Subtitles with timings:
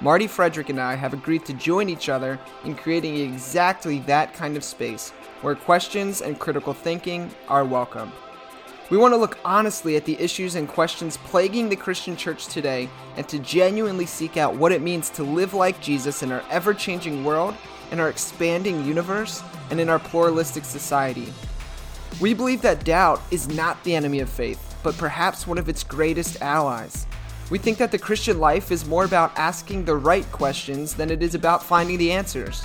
[0.00, 4.56] Marty Frederick, and I have agreed to join each other in creating exactly that kind
[4.56, 8.12] of space where questions and critical thinking are welcome.
[8.90, 12.88] We want to look honestly at the issues and questions plaguing the Christian church today
[13.16, 16.74] and to genuinely seek out what it means to live like Jesus in our ever
[16.74, 17.54] changing world,
[17.90, 21.32] in our expanding universe, and in our pluralistic society.
[22.20, 25.82] We believe that doubt is not the enemy of faith but perhaps one of its
[25.82, 27.08] greatest allies.
[27.48, 31.22] We think that the Christian life is more about asking the right questions than it
[31.22, 32.64] is about finding the answers.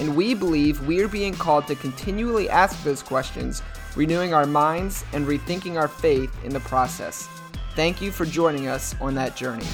[0.00, 3.62] And we believe we are being called to continually ask those questions,
[3.94, 7.28] renewing our minds and rethinking our faith in the process.
[7.76, 9.66] Thank you for joining us on that journey.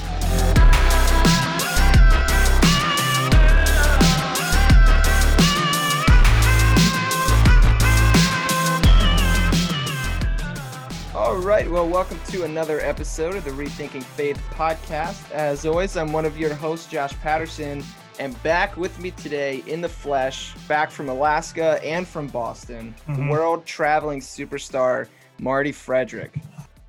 [11.33, 15.31] All right, well, welcome to another episode of the Rethinking Faith podcast.
[15.31, 17.83] As always, I'm one of your hosts, Josh Patterson,
[18.19, 23.31] and back with me today in the flesh, back from Alaska and from Boston, mm-hmm.
[23.31, 26.39] world traveling superstar Marty Frederick.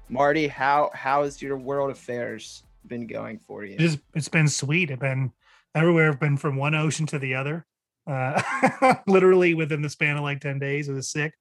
[0.10, 3.78] Marty, how how has your world affairs been going for you?
[3.80, 4.92] It's, it's been sweet.
[4.92, 5.32] I've been
[5.74, 6.10] everywhere.
[6.10, 7.66] I've been from one ocean to the other
[8.08, 10.90] uh, literally within the span of like 10 days.
[10.90, 11.34] I was sick.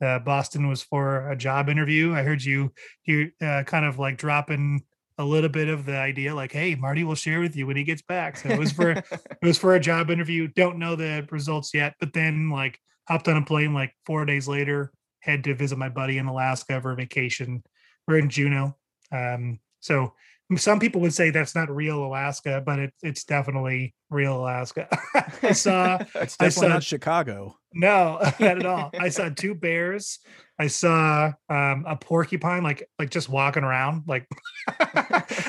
[0.00, 2.14] Uh, Boston was for a job interview.
[2.14, 2.72] I heard you,
[3.04, 4.82] you uh, kind of like dropping
[5.18, 7.84] a little bit of the idea like, Hey, Marty will share with you when he
[7.84, 8.38] gets back.
[8.38, 9.04] So it was for, it
[9.42, 10.48] was for a job interview.
[10.48, 14.48] Don't know the results yet, but then like hopped on a plane like four days
[14.48, 17.62] later, had to visit my buddy in Alaska for a vacation.
[18.08, 18.76] We're in Juneau.
[19.12, 20.14] Um, so
[20.58, 24.88] some people would say that's not real Alaska, but it, it's definitely real Alaska.
[25.42, 27.56] I saw it's definitely I saw, not Chicago.
[27.72, 28.90] No, not at all.
[28.98, 30.18] I saw two bears.
[30.58, 34.26] I saw um, a porcupine, like like just walking around, like,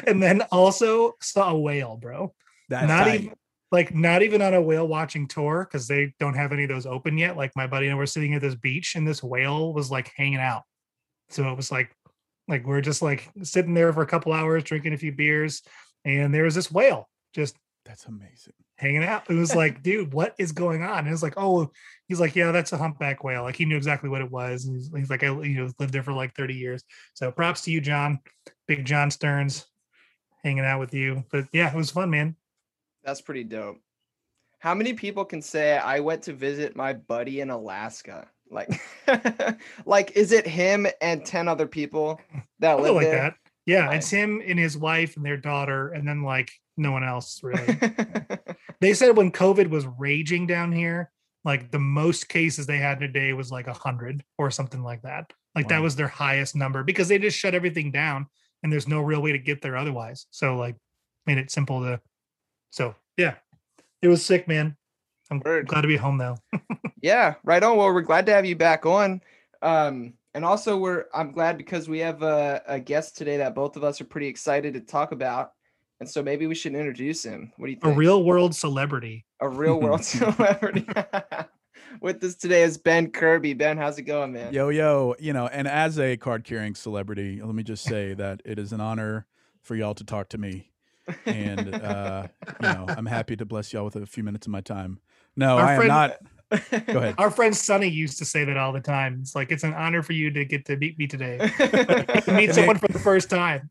[0.07, 2.33] and then also saw a whale, bro.
[2.69, 3.21] That's not tight.
[3.21, 3.35] even
[3.71, 6.85] like not even on a whale watching tour because they don't have any of those
[6.85, 7.37] open yet.
[7.37, 10.11] Like my buddy and I were sitting at this beach, and this whale was like
[10.15, 10.63] hanging out.
[11.29, 11.95] So it was like
[12.51, 15.63] like we're just like sitting there for a couple hours, drinking a few beers,
[16.05, 19.29] and there was this whale just that's amazing hanging out.
[19.29, 20.99] It was like, dude, what is going on?
[20.99, 21.71] And it was like, oh,
[22.07, 23.43] he's like, yeah, that's a humpback whale.
[23.43, 24.65] Like he knew exactly what it was.
[24.65, 26.83] And he's, he's like, I you know lived there for like 30 years.
[27.13, 28.19] So props to you, John,
[28.67, 29.67] big John Stearns,
[30.43, 31.23] hanging out with you.
[31.31, 32.35] But yeah, it was fun, man.
[33.03, 33.77] That's pretty dope.
[34.59, 38.27] How many people can say I went to visit my buddy in Alaska?
[38.51, 38.69] Like,
[39.85, 42.19] like is it him and ten other people
[42.59, 43.21] that live like there?
[43.21, 43.35] that?
[43.65, 47.41] Yeah, it's him and his wife and their daughter, and then like no one else
[47.43, 47.79] really.
[48.81, 51.11] they said when COVID was raging down here,
[51.45, 54.83] like the most cases they had in a day was like a hundred or something
[54.83, 55.31] like that.
[55.55, 55.77] Like wow.
[55.77, 58.27] that was their highest number because they just shut everything down
[58.63, 60.27] and there's no real way to get there otherwise.
[60.31, 60.75] So like
[61.25, 62.01] made it simple to
[62.71, 63.35] so yeah.
[64.01, 64.77] It was sick, man.
[65.31, 65.67] I'm Word.
[65.67, 66.37] glad to be home now.
[67.01, 67.77] yeah, right on.
[67.77, 69.21] Well, we're glad to have you back on.
[69.61, 73.77] Um, and also we're I'm glad because we have a, a guest today that both
[73.77, 75.53] of us are pretty excited to talk about.
[76.01, 77.53] And so maybe we should introduce him.
[77.57, 77.93] What do you think?
[77.93, 79.25] A real world celebrity.
[79.39, 80.85] A real world celebrity.
[82.01, 83.53] With us today is Ben Kirby.
[83.53, 84.53] Ben, how's it going, man?
[84.53, 88.41] Yo, yo, you know, and as a card carrying celebrity, let me just say that
[88.43, 89.27] it is an honor
[89.61, 90.70] for y'all to talk to me.
[91.25, 92.27] And uh,
[92.61, 94.99] you know, I'm happy to bless y'all with a few minutes of my time.
[95.35, 96.17] No, Our I friend, am not.
[96.87, 97.15] Go ahead.
[97.17, 99.19] Our friend Sonny used to say that all the time.
[99.21, 101.37] It's like it's an honor for you to get to meet me today.
[102.27, 103.69] meet someone for the first time.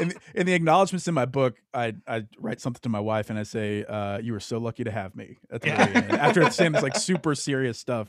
[0.00, 3.30] in, the, in, the, acknowledgments in my book, I I write something to my wife
[3.30, 6.16] and I say, uh, "You were so lucky to have me." At the yeah.
[6.18, 8.08] After saying this like super serious stuff,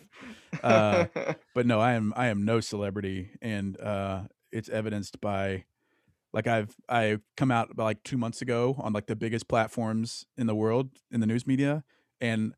[0.63, 1.05] uh,
[1.53, 4.21] but no, I am I am no celebrity, and uh,
[4.51, 5.65] it's evidenced by
[6.33, 10.25] like I've I come out about like two months ago on like the biggest platforms
[10.37, 11.83] in the world in the news media,
[12.19, 12.53] and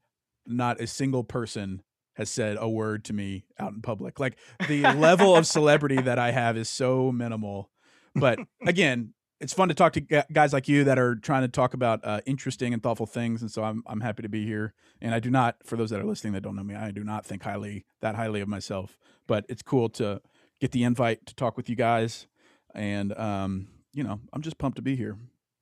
[0.45, 1.81] not a single person
[2.15, 4.19] has said a word to me out in public.
[4.19, 4.37] Like
[4.67, 7.71] the level of celebrity that I have is so minimal.
[8.15, 11.73] But again, it's fun to talk to guys like you that are trying to talk
[11.73, 14.73] about uh, interesting and thoughtful things, and so I'm I'm happy to be here.
[15.01, 17.03] And I do not, for those that are listening that don't know me, I do
[17.03, 18.97] not think highly that highly of myself.
[19.27, 20.21] But it's cool to
[20.61, 22.27] get the invite to talk with you guys,
[22.73, 25.17] and um, you know, I'm just pumped to be here.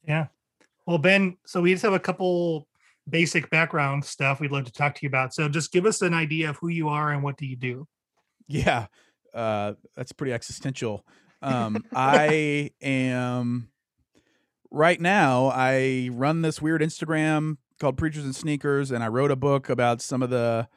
[0.07, 0.27] Yeah.
[0.85, 2.67] Well, Ben, so we just have a couple
[3.09, 5.33] basic background stuff we'd love to talk to you about.
[5.33, 7.87] So just give us an idea of who you are and what do you do.
[8.47, 8.87] Yeah,
[9.33, 11.05] uh, that's pretty existential.
[11.41, 13.69] Um, I am
[14.69, 15.51] right now.
[15.53, 20.01] I run this weird Instagram called Preachers and Sneakers, and I wrote a book about
[20.01, 20.67] some of the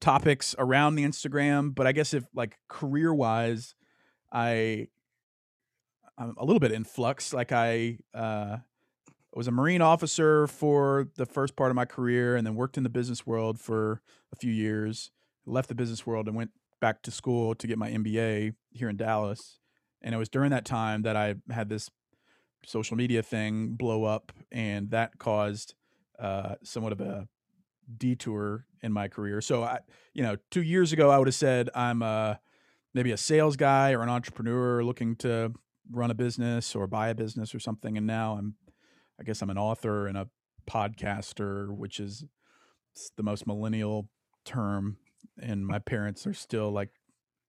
[0.00, 1.74] topics around the Instagram.
[1.74, 3.74] But I guess if like career wise,
[4.32, 4.88] I
[6.18, 7.32] I'm a little bit in flux.
[7.32, 8.58] Like I uh,
[9.34, 12.82] was a Marine officer for the first part of my career, and then worked in
[12.82, 14.00] the business world for
[14.32, 15.10] a few years.
[15.44, 18.96] Left the business world and went back to school to get my MBA here in
[18.96, 19.58] Dallas.
[20.02, 21.90] And it was during that time that I had this
[22.64, 25.74] social media thing blow up, and that caused
[26.18, 27.28] uh, somewhat of a
[27.96, 29.40] detour in my career.
[29.40, 29.80] So I,
[30.14, 32.40] you know, two years ago, I would have said I'm a,
[32.94, 35.52] maybe a sales guy or an entrepreneur looking to
[35.90, 37.96] run a business or buy a business or something.
[37.96, 38.54] And now I'm,
[39.20, 40.28] I guess I'm an author and a
[40.70, 42.24] podcaster, which is
[43.16, 44.08] the most millennial
[44.44, 44.96] term.
[45.40, 46.90] And my parents are still like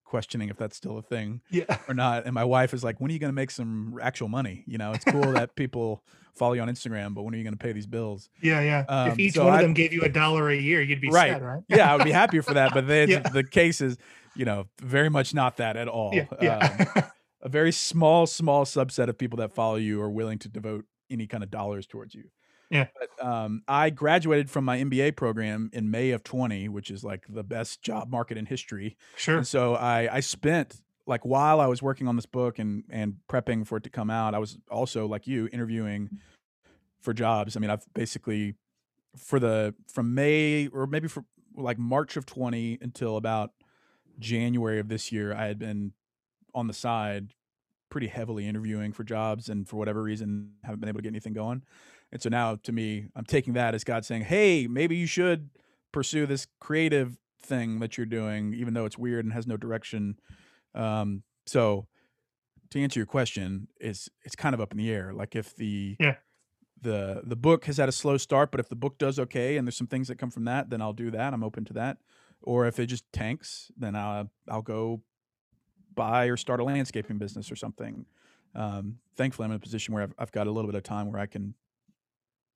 [0.06, 1.78] questioning if that's still a thing Yeah.
[1.88, 2.26] or not.
[2.26, 4.64] And my wife is like, when are you going to make some actual money?
[4.68, 6.04] You know, it's cool that people
[6.36, 8.30] follow you on Instagram, but when are you going to pay these bills?
[8.42, 8.86] Yeah, yeah.
[8.88, 11.02] Um, if each so one of I- them gave you a dollar a year, you'd
[11.02, 11.32] be Right.
[11.34, 11.64] sad, right?
[11.68, 12.74] Yeah, I would be happier for that.
[12.74, 13.20] But then Yeah.
[13.20, 13.98] the case is,
[14.36, 16.12] you know, very much not that at all.
[16.14, 16.26] Yeah.
[16.42, 16.86] yeah.
[16.96, 17.04] Um,
[17.42, 21.28] a very small, small subset of people that follow you are willing to devote any
[21.28, 22.26] kind of dollars towards you.
[22.70, 22.88] Yeah.
[23.00, 27.24] But um, I graduated from my MBA program in May of 20, which is like
[27.30, 28.98] the best job market in history.
[29.16, 29.38] sure.
[29.38, 33.16] And so I I spent like while I was working on this book and and
[33.30, 36.10] prepping for it to come out, I was also like you interviewing
[37.00, 37.56] for jobs.
[37.56, 38.56] I mean, I've basically
[39.16, 41.24] for the from May or maybe for
[41.56, 43.52] like March of 20 until about
[44.20, 45.94] January of this year, I had been
[46.58, 47.36] on the side
[47.90, 51.34] pretty heavily interviewing for jobs and for whatever reason haven't been able to get anything
[51.34, 51.64] going.
[52.12, 55.52] And so now to me, I'm taking that as God saying, "Hey, maybe you should
[55.94, 60.20] pursue this creative thing that you're doing even though it's weird and has no direction."
[60.76, 61.88] Um so
[62.72, 65.14] to answer your question, is it's kind of up in the air.
[65.14, 66.18] Like if the Yeah.
[66.82, 69.68] the the book has had a slow start, but if the book does okay and
[69.68, 71.34] there's some things that come from that, then I'll do that.
[71.34, 71.98] I'm open to that.
[72.42, 75.04] Or if it just tanks, then I'll I'll go
[75.98, 78.06] buy or start a landscaping business or something.
[78.56, 81.12] Um, thankfully, I'm in a position where I've, I've got a little bit of time
[81.12, 81.56] where I can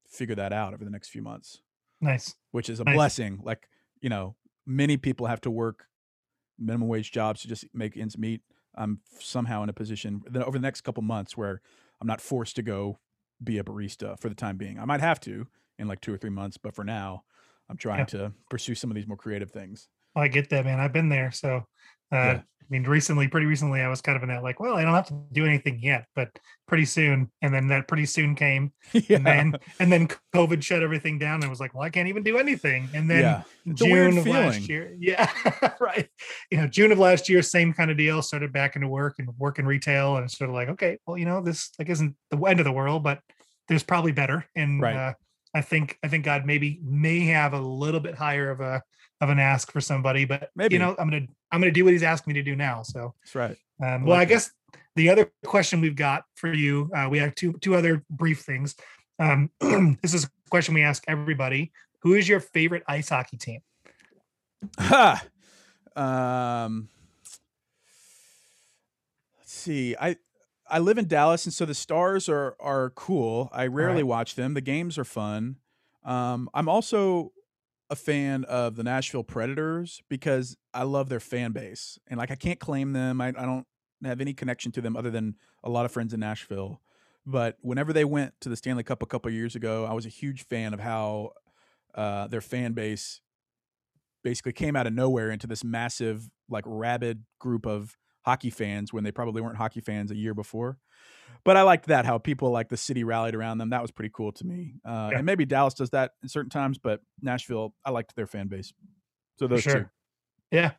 [0.07, 1.61] figure that out over the next few months,
[1.99, 2.35] nice.
[2.51, 2.95] which is a Nice.
[2.95, 3.41] blessing.
[3.43, 3.67] Like
[4.01, 4.35] you know,
[4.65, 5.85] many people have to work
[6.57, 8.41] minimum wage jobs to just make ends meet.
[8.75, 11.61] I'm somehow in a position then over the next couple months where
[11.99, 12.99] I'm not forced to go
[13.43, 14.79] be a barista for the time being.
[14.79, 15.47] I might have to
[15.77, 17.23] in like two or three months, but for now,
[17.69, 18.05] I'm trying Yeah.
[18.05, 19.89] to pursue some of these more creative things.
[20.15, 20.79] I get that, man.
[20.79, 21.31] I've been there.
[21.31, 21.65] So,
[22.11, 22.41] uh, Yeah.
[22.61, 24.93] I mean, recently, pretty recently, I was kind of in that like, well, I don't
[24.93, 26.29] have to do anything yet, but
[26.69, 27.29] pretty soon.
[27.41, 29.17] And then that pretty soon came, yeah.
[29.17, 31.35] and then and then COVID shut everything down.
[31.35, 32.87] And I was like, well, I can't even do anything.
[32.93, 33.23] And then
[33.65, 33.73] yeah.
[33.73, 35.29] June of last year, yeah,
[35.81, 36.07] right.
[36.49, 38.21] You know, June of last year, same kind of deal.
[38.21, 41.25] Started back into work and work in retail, and sort of like, okay, well, you
[41.25, 43.19] know, this like isn't the end of the world, but
[43.67, 44.45] there's probably better.
[44.55, 44.95] And Right.
[44.95, 45.13] uh,
[45.53, 48.81] I think I think God maybe may have a little bit higher of a
[49.21, 50.75] of an ask for somebody, but Maybe.
[50.75, 52.81] you know, I'm gonna I'm gonna do what He's asked me to do now.
[52.83, 53.57] So, That's right.
[53.83, 54.51] um, well, I like guess
[54.95, 58.75] the other question we've got for you, uh, we have two two other brief things.
[59.19, 59.49] Um,
[60.01, 63.61] this is a question we ask everybody: Who is your favorite ice hockey team?
[64.79, 65.23] Ha.
[65.95, 66.89] Um,
[69.37, 69.95] let's see.
[69.99, 70.17] I
[70.69, 73.49] I live in Dallas, and so the Stars are are cool.
[73.53, 74.05] I rarely Right.
[74.07, 74.53] watch them.
[74.53, 75.57] The games are fun.
[76.03, 77.33] Um, I'm also
[77.91, 82.35] a fan of the Nashville Predators because I love their fan base, and like I
[82.35, 83.19] can't claim them.
[83.19, 83.67] I, I don't
[84.03, 86.81] have any connection to them other than a lot of friends in Nashville.
[87.25, 90.09] But whenever they went to the Stanley Cup a couple years ago, I was a
[90.09, 91.33] huge fan of how
[91.93, 93.21] uh, their fan base
[94.23, 99.03] basically came out of nowhere into this massive, like rabid group of hockey fans when
[99.03, 100.77] they probably weren't hockey fans a year before.
[101.43, 103.69] But I liked that how people like the city rallied around them.
[103.71, 104.75] That was pretty cool to me.
[104.85, 105.17] Uh, Yeah.
[105.17, 108.73] And maybe Dallas does that in certain times, but Nashville, I liked their fan base.
[109.39, 109.85] So those two.
[110.51, 110.71] Yeah,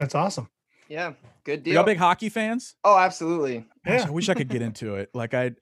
[0.00, 0.48] that's awesome.
[0.88, 1.12] Yeah,
[1.44, 1.74] good deal.
[1.74, 2.76] y'all big hockey fans?
[2.84, 3.58] oh, absolutely.
[3.84, 4.06] Gosh, Yeah.
[4.06, 5.10] I wish I could get into it.
[5.14, 5.52] Like I,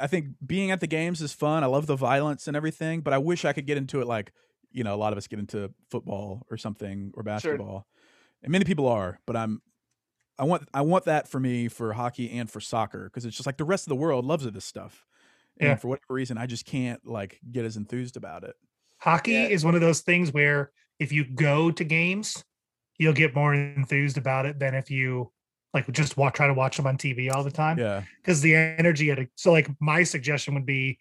[0.00, 1.62] I think being at the games is fun.
[1.64, 4.06] I love the violence and everything, but I wish I could get into it.
[4.06, 4.32] Like
[4.72, 7.86] you know, a lot of us get into football or something or basketball,
[8.42, 9.20] and many people are.
[9.26, 9.62] But I'm,
[10.38, 13.46] I want, I want that for me for hockey and for soccer because it's just
[13.46, 15.06] like the rest of the world loves this stuff.
[15.60, 18.56] And for whatever reason, I just can't like get as enthused about it.
[18.98, 19.46] Hockey Yeah.
[19.46, 22.44] is one of those things where if you go to games,
[22.98, 25.30] you'll get more enthused about it than if you
[25.72, 27.78] like just watch try to watch them on TV all the time.
[27.78, 30.98] Yeah, Because the energy at a so like my suggestion would be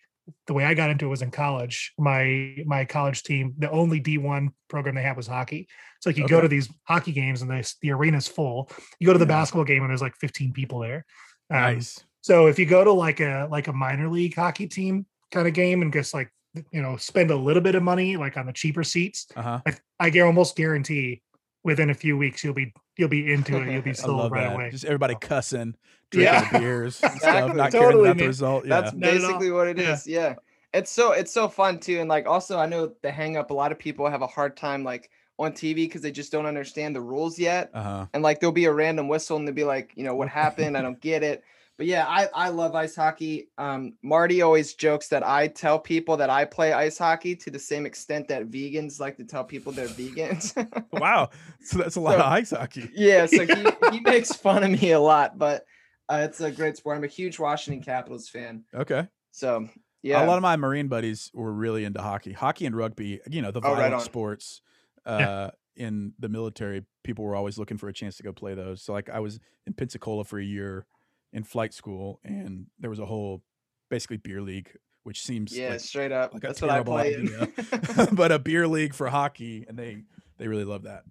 [0.47, 1.93] the way I got into it was in college.
[1.97, 5.67] My my college team, the only D1 program they had was hockey.
[6.01, 8.69] So like you go to these hockey games and the the arena's full.
[8.99, 9.39] You go to the Yeah.
[9.39, 11.05] basketball game and there's like 15 people there.
[11.49, 11.99] Um, nice.
[12.21, 15.53] So if you go to like a like a minor league hockey team kind of
[15.53, 16.29] game and just like
[16.71, 19.61] you know spend a little bit of money like on the cheaper seats, Uh huh.
[19.99, 21.21] I, I almost guarantee
[21.63, 23.71] within a few weeks you'll be you'll be into it.
[23.71, 24.53] You'll be sold right that.
[24.55, 24.69] away.
[24.69, 25.75] Just everybody cussing,
[26.11, 26.59] drinking Yeah.
[26.59, 27.53] beers, and stuff, Exactly.
[27.55, 28.65] not caring Totally, about the result.
[28.65, 28.81] Yeah.
[28.81, 29.27] That's Not at all.
[29.27, 30.05] basically what it is.
[30.07, 30.19] Yeah.
[30.21, 30.35] Yeah.
[30.73, 31.99] It's so it's so fun too.
[31.99, 34.57] And like also I know the hang up a lot of people have a hard
[34.57, 37.71] time like on TV because they just don't understand the rules yet.
[37.73, 38.05] Uh huh.
[38.13, 40.77] And like there'll be a random whistle and they'll be like, you know, what happened?
[40.77, 41.43] I don't get it.
[41.77, 43.49] But yeah, I, I love ice hockey.
[43.57, 47.57] Um, Marty always jokes that I tell people that I play ice hockey to the
[47.57, 50.53] same extent that vegans like to tell people they're vegans.
[50.93, 51.31] Wow.
[51.61, 52.89] So that's a lot So- of ice hockey.
[52.93, 55.65] yeah, so he, he makes fun of me a lot, but
[56.09, 56.97] uh, it's a great sport.
[56.97, 58.65] I'm a huge Washington Capitals fan.
[58.75, 59.07] Okay.
[59.31, 59.67] So
[60.03, 60.23] yeah.
[60.23, 62.33] A lot of my Marine buddies were really into hockey.
[62.33, 64.61] Hockey and rugby, you know, the Oh, right violent sports
[65.05, 68.81] uh, in the military, people were always looking for a chance to go play those.
[68.83, 70.85] So, like, I was in Pensacola for a year
[71.33, 73.43] in flight school, and there was a whole
[73.89, 74.69] basically beer league,
[75.03, 76.33] which seems yeah, like, straight up.
[76.33, 78.07] like That's what I terrible play in.
[78.15, 80.03] but a beer league for hockey, and they
[80.37, 81.03] they really love that.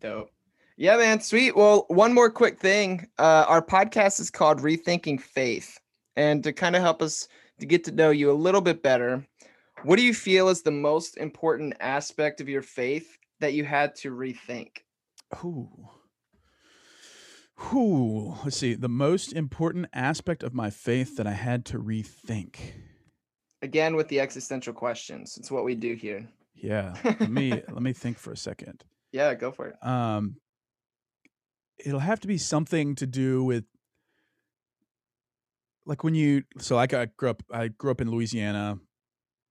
[0.00, 0.30] Dope.
[0.76, 1.20] Yeah, man.
[1.20, 1.54] Sweet.
[1.54, 3.06] Well, one more quick thing.
[3.18, 5.78] Uh, our podcast is called Rethinking Faith.
[6.16, 7.28] And to kind of help us
[7.60, 9.26] to get to know you a little bit better,
[9.84, 13.94] what do you feel is the most important aspect of your faith that you had
[13.96, 14.78] to rethink?
[15.44, 15.68] Ooh.
[17.72, 18.34] Ooh.
[18.44, 18.74] Let's see.
[18.74, 22.56] The most important aspect of my faith that I had to rethink.
[23.62, 25.36] Again, with the existential questions.
[25.38, 26.28] It's what we do here.
[26.54, 26.94] Yeah.
[27.04, 28.84] Let me let me think for a second.
[29.12, 29.86] Yeah, go for it.
[29.86, 30.36] Um
[31.78, 33.64] it'll have to be something to do with
[35.84, 38.78] like when you so like I grew up I grew up in Louisiana,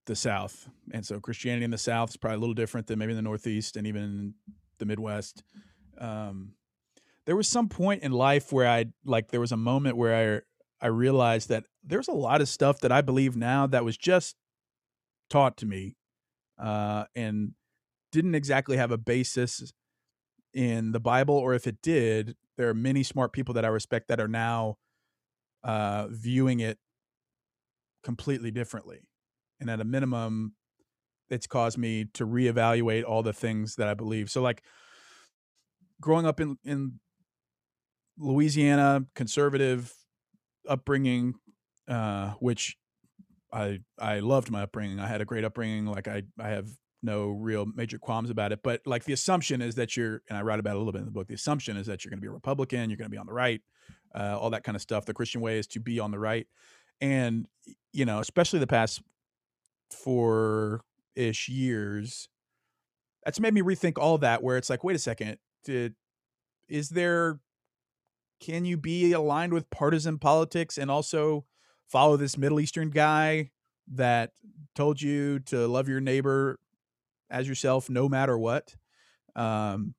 [0.06, 0.68] the South.
[0.92, 3.22] And so Christianity in the South is probably a little different than maybe in the
[3.22, 4.34] Northeast and even in
[4.78, 5.42] the Midwest.
[5.98, 6.52] Um
[7.26, 10.42] there was some point in life where I like there was a moment where
[10.80, 13.96] I I realized that there's a lot of stuff that I believe now that was
[13.96, 14.36] just
[15.30, 15.96] taught to me
[16.58, 17.52] uh and
[18.12, 19.72] didn't exactly have a basis
[20.54, 24.08] in the Bible, or if it did, there are many smart people that I respect
[24.08, 24.76] that are now
[25.64, 26.78] uh, viewing it
[28.04, 29.00] completely differently.
[29.60, 30.54] And at a minimum,
[31.30, 34.30] it's caused me to reevaluate all the things that I believe.
[34.30, 34.62] So, like
[36.00, 37.00] growing up in in
[38.22, 39.92] Louisiana, conservative
[40.68, 41.34] upbringing,
[41.88, 42.76] uh, which
[43.52, 45.00] I I loved my upbringing.
[45.00, 45.86] I had a great upbringing.
[45.86, 46.68] Like I I have
[47.02, 48.60] no real major qualms about it.
[48.62, 51.00] But like the assumption is that you're, and I write about it a little bit
[51.00, 51.26] in the book.
[51.26, 53.26] The assumption is that you're going to be a Republican, you're going to be on
[53.26, 53.60] the right,
[54.14, 55.04] uh, all that kind of stuff.
[55.04, 56.46] The Christian way is to be on the right,
[57.00, 57.46] and
[57.92, 59.02] you know, especially the past
[59.90, 60.82] four
[61.16, 62.28] ish years,
[63.24, 64.42] that's made me rethink all that.
[64.42, 65.94] Where it's like, wait a second, did
[66.68, 67.40] is there?
[68.42, 71.46] Can you be aligned with partisan politics and also
[71.86, 73.52] follow this Middle Eastern guy
[73.94, 74.32] that
[74.74, 76.58] told you to love your neighbor
[77.30, 78.74] as yourself no matter what?
[79.36, 79.94] Um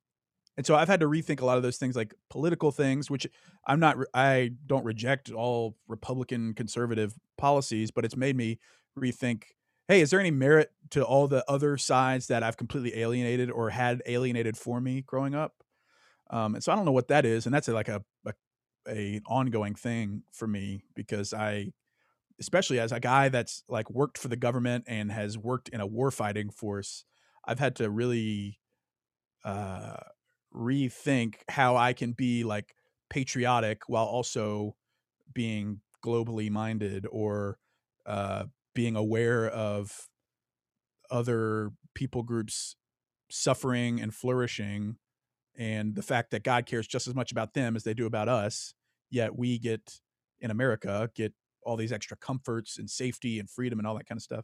[0.57, 3.27] and so i've had to rethink a lot of those things like political things which
[3.65, 8.59] i'm not, I don't reject all republican conservative policies but it's made me
[8.97, 9.43] rethink
[9.87, 13.71] hey is there any merit to all the other sides that i've completely alienated or
[13.71, 15.62] had alienated for me growing up
[16.33, 18.33] um and so i don't know what that is and that's like a a,
[18.89, 21.71] a ongoing thing for me because i
[22.39, 25.87] especially as a guy that's like worked for the government and has worked in a
[25.87, 27.05] warfighting force,
[27.45, 28.59] I've had to really
[29.45, 29.97] uh,
[30.53, 32.75] rethink how I can be like
[33.09, 34.75] patriotic while also
[35.33, 37.57] being globally minded or
[38.05, 40.07] uh, being aware of
[41.11, 42.75] other people groups
[43.29, 44.97] suffering and flourishing
[45.57, 48.27] and the fact that God cares just as much about them as they do about
[48.29, 48.73] us
[49.11, 49.99] yet we get
[50.39, 51.33] in America get
[51.63, 54.43] all these extra comforts and safety and freedom and all that kind of stuff.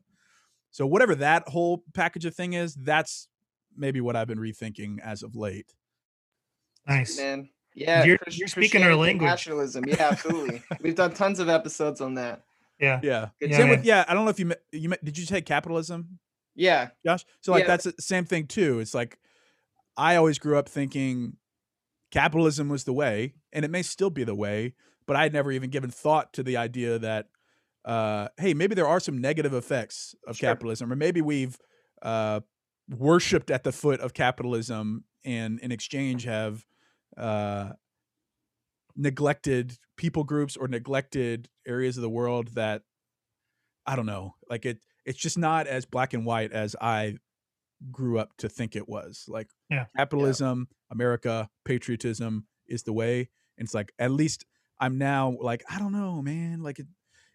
[0.72, 3.28] So whatever that whole package of thing is, that's
[3.76, 5.74] maybe what I've been rethinking as of late.
[6.88, 7.18] Nice.
[7.18, 7.50] Man.
[7.76, 8.04] Yeah.
[8.04, 9.28] You're- Chris- you're speaking our language.
[9.28, 9.84] Nationalism.
[9.88, 10.62] Yeah, absolutely.
[10.82, 12.44] We've done tons of episodes on that.
[12.80, 13.00] Yeah.
[13.04, 13.30] Yeah.
[13.42, 14.06] Good Yeah, Same with yeah.
[14.08, 16.20] I don't know if you you did you take capitalism,
[16.56, 16.90] Yeah.
[17.06, 17.26] Josh?
[17.42, 17.68] So like Yeah.
[17.68, 18.80] that's the same thing too.
[18.80, 19.18] It's like
[19.98, 21.38] I always grew up thinking
[22.12, 24.74] capitalism was the way, and it may still be the way,
[25.06, 27.28] but I had never even given thought to the idea that
[27.86, 30.50] uh, hey, maybe there are some negative effects of Sure.
[30.50, 31.58] capitalism, or maybe we've
[32.02, 32.42] uh,
[32.90, 36.66] worshipped at the foot of capitalism and in exchange have
[37.18, 37.72] uh,
[38.96, 42.84] neglected people groups or neglected areas of the world that
[43.86, 47.18] I don't know, like it it's just not as black and white as I
[47.92, 49.26] grew up to think it was.
[49.28, 49.86] Like yeah.
[49.96, 50.94] capitalism, yeah.
[50.94, 53.30] America, patriotism is the way.
[53.58, 54.46] And it's like at least
[54.80, 56.62] I'm now like I don't know, man.
[56.62, 56.88] Like it,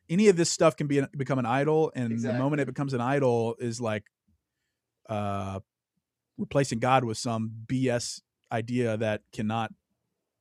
[0.09, 2.37] any of this stuff can be become an idol, and exactly.
[2.37, 4.05] the moment it becomes an idol is like
[5.09, 5.61] uh
[6.39, 8.21] replacing God with some BS
[8.51, 9.73] idea that cannot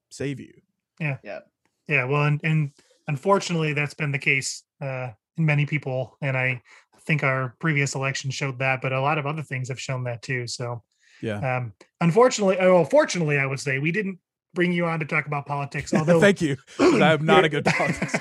[0.09, 0.53] save you.
[0.99, 1.17] Yeah.
[1.23, 1.39] Yeah.
[1.87, 2.05] Yeah.
[2.05, 2.71] Well, and, and
[3.07, 6.17] unfortunately, that's been the case uh, in many people.
[6.21, 6.61] And I
[7.05, 10.21] think our previous election showed that, but a lot of other things have shown that
[10.21, 10.47] too.
[10.47, 10.83] So,
[11.21, 11.57] yeah.
[11.57, 14.19] Um, unfortunately, oh, well, fortunately, I would say we didn't
[14.53, 15.93] bring you on to talk about politics.
[15.95, 18.15] Although, thank you, I am not a good politics.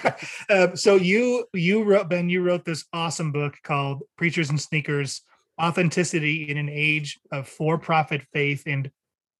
[0.50, 5.22] um, so you you wrote Ben, you wrote this awesome book called "Preachers and Sneakers:
[5.60, 8.90] Authenticity in an Age of For-Profit Faith and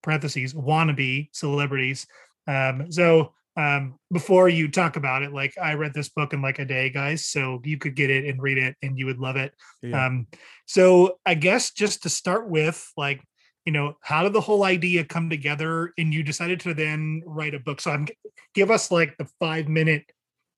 [0.03, 2.07] parentheses wannabe celebrities."
[2.47, 6.59] Um, so um, before you talk about it, like I read this book in like
[6.59, 9.37] a day, guys, so you could get it and read it and you would love
[9.37, 9.53] it.
[9.83, 10.07] Yeah.
[10.07, 10.27] Um,
[10.67, 13.23] so I guess just to start with, like,
[13.67, 17.55] you know, how did the whole idea come together and you decided to then write
[17.55, 17.81] a book?
[17.81, 18.09] So I'm
[18.55, 20.05] give us like the five minute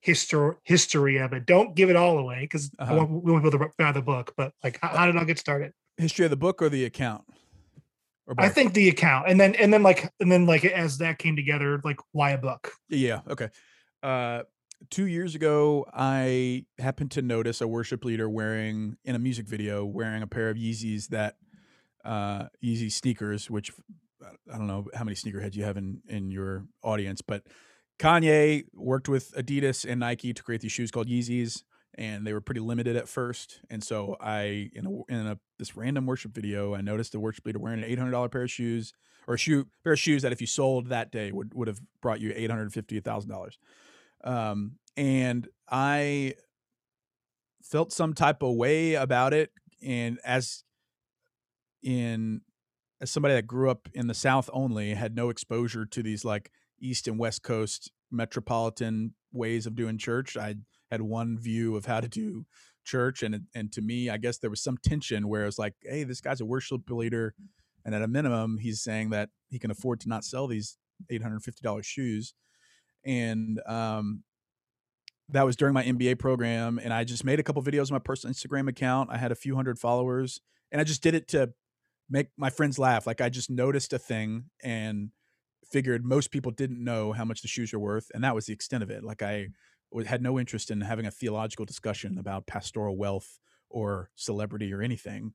[0.01, 1.47] history history of it.
[1.47, 3.07] Don't give it all away because uh-huh.
[3.09, 5.25] we won't be able to buy the book, but like how, how did it all
[5.25, 5.73] get started?
[5.97, 7.25] History of the book or the account?
[8.39, 11.37] I think the account, and then and then like and then like as that came
[11.37, 12.73] together, like why a book?
[12.89, 13.21] Yeah.
[13.29, 13.49] Okay.
[14.03, 14.43] Uh,
[14.91, 19.85] two years ago, I happened to notice a worship leader wearing in a music video
[19.85, 21.37] wearing a pair of Yeezys that
[22.05, 23.71] uh, Yeezy sneakers, which
[24.53, 27.43] I don't know how many sneakerheads you have in in your audience, but
[27.99, 31.63] Kanye worked with Adidas and Nike to create these shoes called Yeezys
[31.97, 33.61] and they were pretty limited at first.
[33.71, 37.47] And so I, in a, in a this random worship video, I noticed a worship
[37.47, 38.93] leader wearing an eight hundred dollar pair of shoes
[39.27, 41.81] or a shoe pair of shoes that if you sold that day would would have
[42.03, 43.59] brought you eight hundred fifty thousand dollars.
[44.23, 46.35] Um, and I
[47.63, 49.51] felt some type of way about it,
[49.83, 50.65] and as
[51.83, 52.41] in
[53.01, 56.51] as somebody that grew up in the South only, had no exposure to these like
[56.81, 60.37] East and West Coast metropolitan ways of doing church.
[60.37, 60.57] I
[60.91, 62.47] had one view of how to do
[62.85, 66.05] church and and to me i guess there was some tension where it's like hey
[66.05, 67.35] this guy's a worship leader
[67.85, 70.77] and at a minimum he's saying that he can afford to not sell these
[71.11, 72.35] $850 shoes
[73.05, 74.23] and um,
[75.31, 77.99] that was during my mba program and i just made a couple videos on my
[77.99, 79.11] personal instagram account.
[79.11, 81.53] I had a few hundred followers and i just did it to
[82.11, 83.07] make my friends laugh.
[83.07, 85.11] Like i just noticed a thing and
[85.73, 88.53] figured most people didn't know how much the shoes are worth and that was the
[88.53, 89.03] extent of it.
[89.03, 89.49] Like i
[90.03, 93.39] had no interest in having a theological discussion about pastoral wealth
[93.71, 95.35] or celebrity or anything.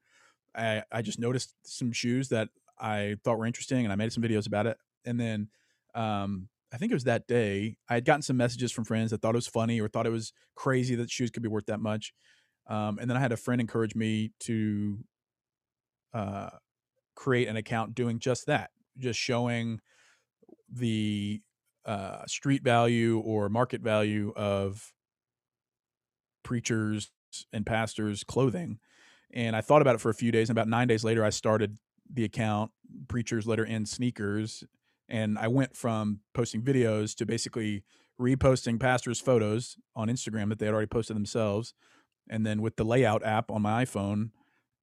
[0.55, 4.23] I, I just noticed some shoes that I thought were interesting and I made some
[4.23, 4.77] videos about it.
[5.05, 5.49] And then
[5.95, 9.21] um, I think it was that day I had gotten some messages from friends that
[9.21, 11.79] thought it was funny or thought it was crazy that shoes could be worth that
[11.79, 12.13] much.
[12.67, 14.99] Um, and then I had a friend encourage me to
[16.13, 16.49] uh,
[17.15, 19.79] create an account doing just that, just showing
[20.71, 21.41] the
[21.89, 24.93] uh, street value or market value of
[26.43, 27.09] preachers
[27.51, 28.77] and pastors' clothing.
[29.33, 30.49] And I thought about it for a few days.
[30.49, 32.69] And about nine days later, I started the account,
[33.07, 34.63] Preachers Letter in Sneakers.
[35.07, 37.83] And I went from posting videos to basically
[38.21, 41.73] reposting pastors' photos on Instagram that they had already posted themselves.
[42.29, 44.29] And then with the layout app on my iPhone,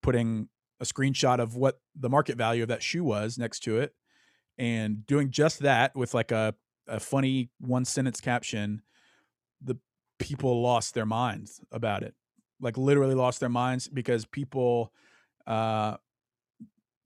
[0.03, 0.49] putting
[0.81, 3.93] a screenshot of what the market value of that shoe was next to it
[4.57, 6.53] and doing just that with like a
[6.87, 8.81] a funny one sentence caption,
[9.61, 9.77] the
[10.19, 12.15] people lost their minds about it.
[12.59, 14.91] Like literally lost their minds because people
[15.45, 15.97] uh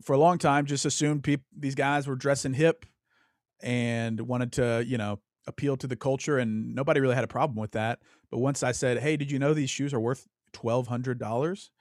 [0.04, 2.86] for a long time just assumed these guys were dressing hip
[3.62, 7.58] and wanted to, you know, appeal to the culture and nobody really had a problem
[7.58, 8.00] with that.
[8.30, 11.72] But once I said, "Hey, did you know these shoes are worth $1200?"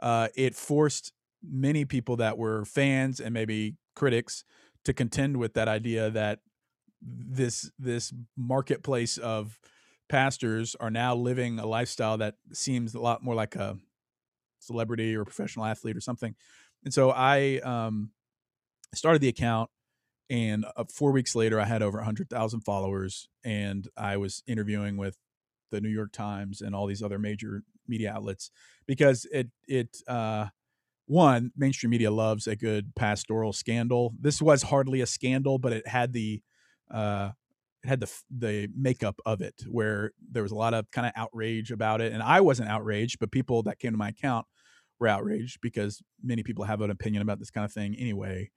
[0.00, 4.44] Uh it forced many people that were fans and maybe critics
[4.84, 6.40] to contend with that idea that
[7.00, 9.58] this this marketplace of
[10.08, 13.76] pastors are now living a lifestyle that seems a lot more like a
[14.60, 16.34] celebrity or professional athlete or something.
[16.84, 18.10] And so I um,
[18.94, 19.70] started the account,
[20.30, 25.16] and uh, four weeks later, I had over 100,000 followers, and I was interviewing with
[25.70, 28.50] the New York Times and all these other major media outlets
[28.86, 30.46] because it it uh,
[31.06, 34.14] one mainstream media loves a good pastoral scandal.
[34.18, 36.42] This was hardly a scandal, but it had the
[36.90, 37.30] uh,
[37.82, 41.12] it had the the makeup of it where there was a lot of kind of
[41.16, 44.46] outrage about it, and I wasn't outraged, but people that came to my account
[44.98, 48.50] were outraged because many people have an opinion about this kind of thing anyway.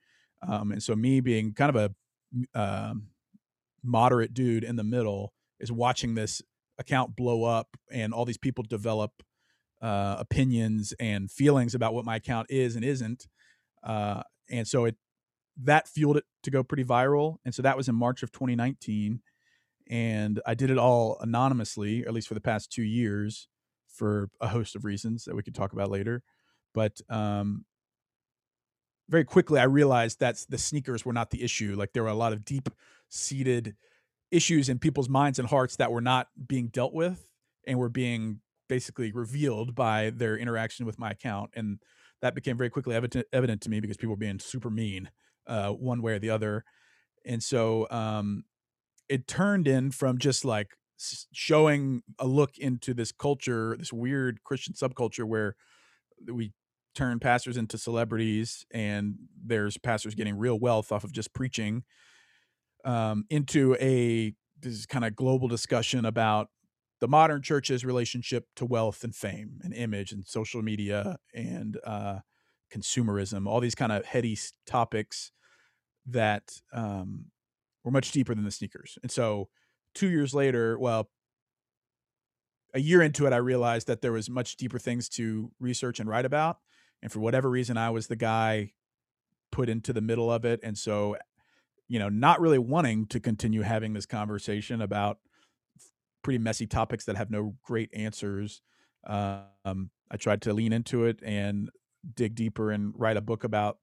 [0.48, 2.94] Um, and so me being kind of a uh,
[3.84, 6.42] moderate dude in the middle is watching this
[6.80, 9.12] account blow up and all these people develop
[9.82, 13.28] uh, opinions and feelings about what my account is and isn't.
[13.84, 14.96] Uh, and so it
[15.58, 17.38] that fueled it to go pretty viral.
[17.46, 19.22] And so that was in March of 2019.
[19.90, 23.48] And I did it all anonymously, at least for the past two years,
[23.88, 26.24] for a host of reasons that we could talk about later.
[26.74, 27.66] But um,
[29.10, 31.76] very quickly, I realized that the sneakers were not the issue.
[31.78, 32.70] Like there were a lot of deep
[33.10, 33.76] seated
[34.32, 37.30] issues in people's minds and hearts that were not being dealt with
[37.68, 41.52] and were being basically revealed by their interaction with my account.
[41.54, 41.80] And
[42.22, 45.10] that became very quickly evident, evident to me because people were being super mean
[45.48, 46.64] uh, one way or the other.
[47.26, 48.44] And so um,
[49.10, 50.76] it turned in from just like
[51.34, 55.56] showing a look into this culture, this weird Christian subculture where
[56.32, 56.54] we
[56.94, 61.84] turn pastors into celebrities and there's pastors getting real wealth off of just preaching
[62.86, 66.50] um, into a this kind of global discussion about
[67.00, 72.20] the modern church's relationship to wealth and fame and image and social media and uh,
[72.74, 75.32] consumerism, all these kind of heady topics
[76.08, 77.26] that um,
[77.84, 78.98] were much deeper than the sneakers.
[79.02, 79.50] And so,
[79.94, 81.10] two years later, well,
[82.74, 86.10] a year into it, I realized that there was much deeper things to research and
[86.10, 86.58] write about.
[87.02, 88.72] And for whatever reason, I was the guy
[89.52, 90.60] put into the middle of it.
[90.64, 91.18] And so,
[91.88, 95.18] you know, not really wanting to continue having this conversation about
[96.24, 98.62] pretty messy topics that have no great answers.
[99.06, 101.70] Um, I tried to lean into it and
[102.16, 103.78] dig deeper and write a book about.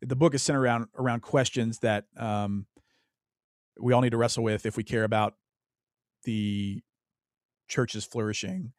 [0.00, 2.66] The book is centered around around questions that um,
[3.80, 5.34] we all need to wrestle with if we care about
[6.24, 6.80] the
[7.68, 8.72] church's flourishing,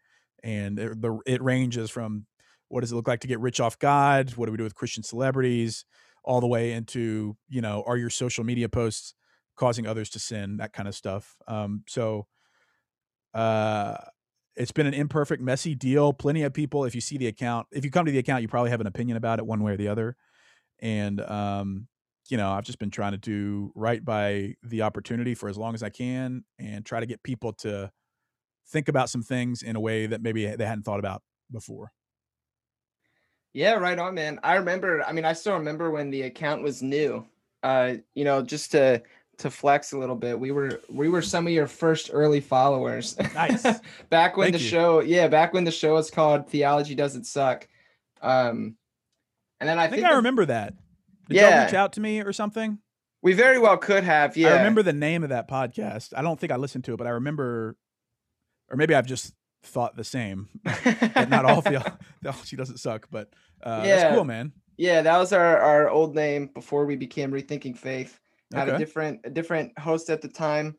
[0.43, 2.25] and it, the, it ranges from
[2.69, 4.31] what does it look like to get rich off God?
[4.35, 5.85] What do we do with Christian celebrities?
[6.23, 9.13] All the way into you know, are your social media posts
[9.55, 10.57] causing others to sin?
[10.57, 11.35] That kind of stuff.
[11.47, 12.27] Um, so
[13.33, 13.95] uh,
[14.55, 16.13] it's been an imperfect, messy deal.
[16.13, 18.47] Plenty of people, if you see the account, if you come to the account, you
[18.47, 20.15] probably have an opinion about it one way or the other.
[20.81, 21.87] And, um,
[22.29, 25.73] you know, I've just been trying to do right by the opportunity for as long
[25.73, 27.91] as I can and try to get people to
[28.67, 31.91] think about some things in a way that maybe they hadn't thought about before.
[33.53, 34.39] Yeah, right on, man.
[34.43, 37.25] I remember, I mean, I still remember when the account was new.
[37.63, 39.01] Uh, you know, just to
[39.39, 40.39] to flex a little bit.
[40.39, 43.17] We were we were some of your first early followers.
[43.33, 43.63] Nice.
[44.09, 44.69] back when Thank the you.
[44.69, 47.67] show, yeah, back when the show was called Theology Doesn't Suck.
[48.21, 48.75] Um
[49.59, 50.73] and then I, I think, think I remember that.
[51.27, 51.49] Did yeah.
[51.49, 52.79] y'all reach out to me or something?
[53.21, 54.37] We very well could have.
[54.37, 54.49] Yeah.
[54.49, 56.13] I remember the name of that podcast.
[56.15, 57.75] I don't think I listened to it, but I remember
[58.69, 60.49] or maybe I've just thought the same.
[61.15, 61.61] not all
[62.21, 63.29] theology doesn't suck, but
[63.63, 63.95] uh yeah.
[63.95, 64.51] that's cool, man.
[64.75, 68.19] Yeah, that was our, our old name before we became Rethinking Faith
[68.53, 68.75] had okay.
[68.75, 70.75] a different a different host at the time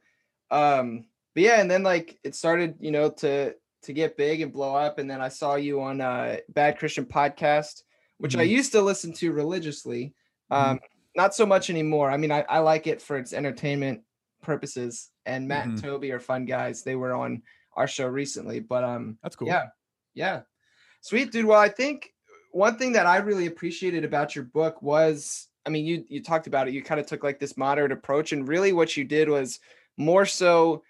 [0.50, 1.04] um
[1.34, 4.74] but yeah and then like it started you know to to get big and blow
[4.74, 7.82] up and then i saw you on uh bad christian podcast
[8.18, 8.40] which mm-hmm.
[8.40, 10.14] i used to listen to religiously
[10.50, 10.84] um mm-hmm.
[11.14, 14.02] not so much anymore i mean I, I like it for its entertainment
[14.42, 15.70] purposes and matt mm-hmm.
[15.72, 17.42] and toby are fun guys they were on
[17.74, 19.66] our show recently but um that's cool yeah
[20.14, 20.40] yeah
[21.00, 22.12] sweet dude well i think
[22.52, 26.46] one thing that i really appreciated about your book was I mean, you you talked
[26.46, 26.74] about it.
[26.74, 29.60] You kind of took like this moderate approach, and really what you did was
[29.96, 30.82] more so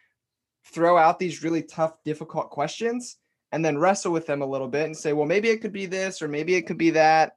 [0.66, 3.16] throw out these really tough, difficult questions,
[3.52, 5.86] and then wrestle with them a little bit and say, well, maybe it could be
[5.86, 7.32] this, or maybe it could be that.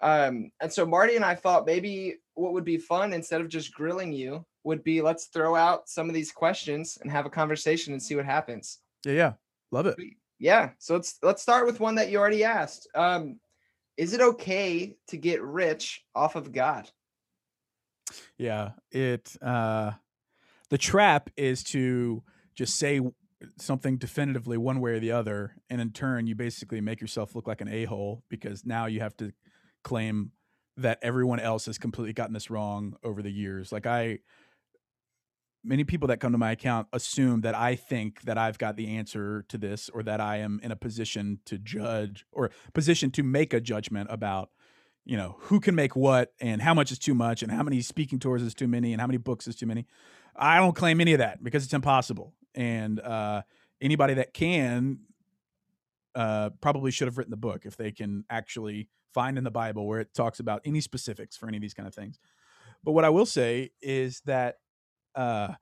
[0.00, 3.74] Um, and so Marty and I thought maybe what would be fun instead of just
[3.74, 7.92] grilling you would be let's throw out some of these questions and have a conversation
[7.92, 8.78] and see what happens.
[9.04, 9.32] Yeah, yeah,
[9.70, 9.96] love it.
[10.38, 12.88] Yeah, so let's let's start with one that you already asked.
[12.94, 13.38] Um,
[14.00, 16.90] is it okay to get rich off of God?
[18.38, 19.92] Yeah, it uh
[20.70, 22.22] the trap is to
[22.54, 23.02] just say
[23.58, 27.46] something definitively one way or the other and in turn you basically make yourself look
[27.46, 29.32] like an a-hole because now you have to
[29.84, 30.32] claim
[30.78, 33.70] that everyone else has completely gotten this wrong over the years.
[33.70, 34.20] Like I
[35.62, 38.96] many people that come to my account assume that I think that I've got the
[38.96, 43.22] answer to this or that I am in a position to judge or position to
[43.22, 44.50] make a judgment about
[45.04, 47.80] you know who can make what and how much is too much and how many
[47.80, 49.86] speaking tours is too many and how many books is too many.
[50.36, 52.34] I don't claim any of that because it's impossible.
[52.54, 53.42] And uh,
[53.80, 55.00] anybody that can
[56.14, 59.86] uh, probably should have written the book if they can actually find in the Bible
[59.86, 62.18] where it talks about any specifics for any of these kind of things.
[62.84, 64.56] But what I will say is that
[65.14, 65.54] uh,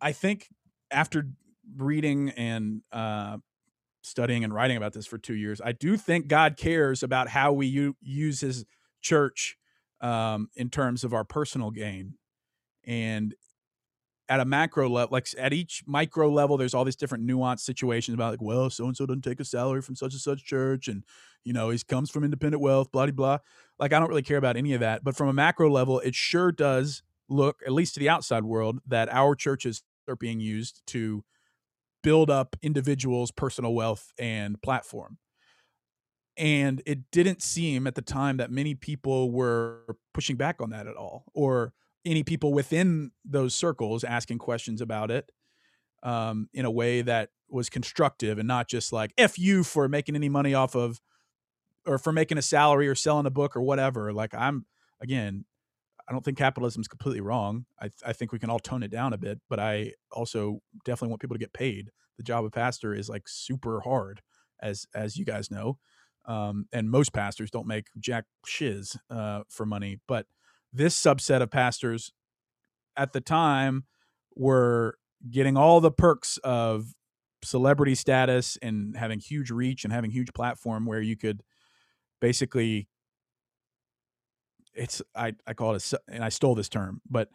[0.00, 0.48] I think
[0.90, 1.28] after
[1.76, 3.38] reading and uh,
[4.02, 7.52] studying and writing about this for two years, I do think God cares about how
[7.52, 8.64] we u- use His
[9.00, 9.56] church
[10.00, 12.14] um, in terms of our personal gain.
[12.84, 13.34] And
[14.28, 18.14] at a macro level, like at each micro level, there's all these different nuanced situations
[18.14, 20.88] about like, well, so and so doesn't take a salary from such and such church,
[20.88, 21.04] and
[21.44, 23.38] you know, he comes from independent wealth, blah blah blah.
[23.78, 25.04] Like, I don't really care about any of that.
[25.04, 28.80] But from a macro level, it sure does look, at least to the outside world,
[28.86, 31.24] that our churches are being used to
[32.02, 35.18] build up individuals' personal wealth and platform.
[36.36, 40.86] And it didn't seem at the time that many people were pushing back on that
[40.86, 45.30] at all, or any people within those circles asking questions about it
[46.02, 50.16] um, in a way that was constructive and not just like "f you" for making
[50.16, 51.00] any money off of
[51.86, 54.12] or for making a salary or selling a book or whatever.
[54.12, 54.66] Like I'm
[55.00, 55.44] again,
[56.08, 57.66] I don't think capitalism is completely wrong.
[57.80, 61.10] I I think we can all tone it down a bit, but I also definitely
[61.10, 61.90] want people to get paid.
[62.16, 64.20] The job of pastor is like super hard,
[64.60, 65.78] as as you guys know,
[66.26, 70.00] um, and most pastors don't make jack shiz uh, for money.
[70.06, 70.26] But
[70.72, 72.12] this subset of pastors
[72.96, 73.84] at the time
[74.34, 74.98] were
[75.30, 76.94] getting all the perks of
[77.44, 81.42] celebrity status and having huge reach and having huge platform where you could
[82.20, 82.88] basically
[84.74, 87.28] it's I, I call it a and I stole this term, but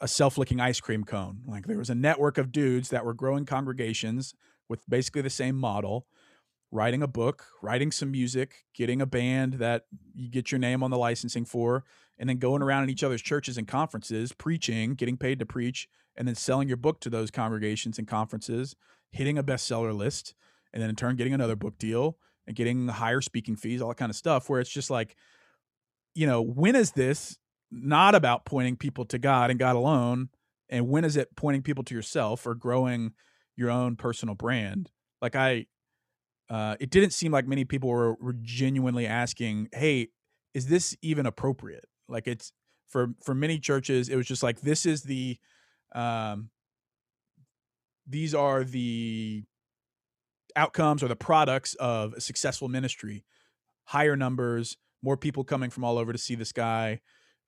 [0.00, 1.40] a self-licking ice cream cone.
[1.46, 4.34] Like there was a network of dudes that were growing congregations
[4.68, 6.06] with basically the same model,
[6.70, 10.90] writing a book, writing some music, getting a band that you get your name on
[10.90, 11.84] the licensing for,
[12.18, 15.88] and then going around in each other's churches and conferences, preaching, getting paid to preach,
[16.16, 18.74] and then selling your book to those congregations and conferences,
[19.10, 20.34] hitting a bestseller list,
[20.72, 23.96] and then in turn getting another book deal and getting higher speaking fees, all that
[23.96, 25.16] kind of stuff, where it's just like,
[26.14, 27.36] you know, when is this
[27.70, 30.28] not about pointing people to God and God alone?
[30.68, 33.12] And when is it pointing people to yourself or growing
[33.56, 34.90] your own personal brand?
[35.20, 35.66] Like I,
[36.48, 40.08] uh, it didn't seem like many people were, were genuinely asking, "Hey,
[40.52, 42.52] is this even appropriate?" Like it's
[42.88, 45.38] for for many churches, it was just like this is the,
[45.94, 46.50] um,
[48.06, 49.44] these are the
[50.54, 53.24] outcomes or the products of a successful ministry
[53.84, 57.00] higher numbers more people coming from all over to see this guy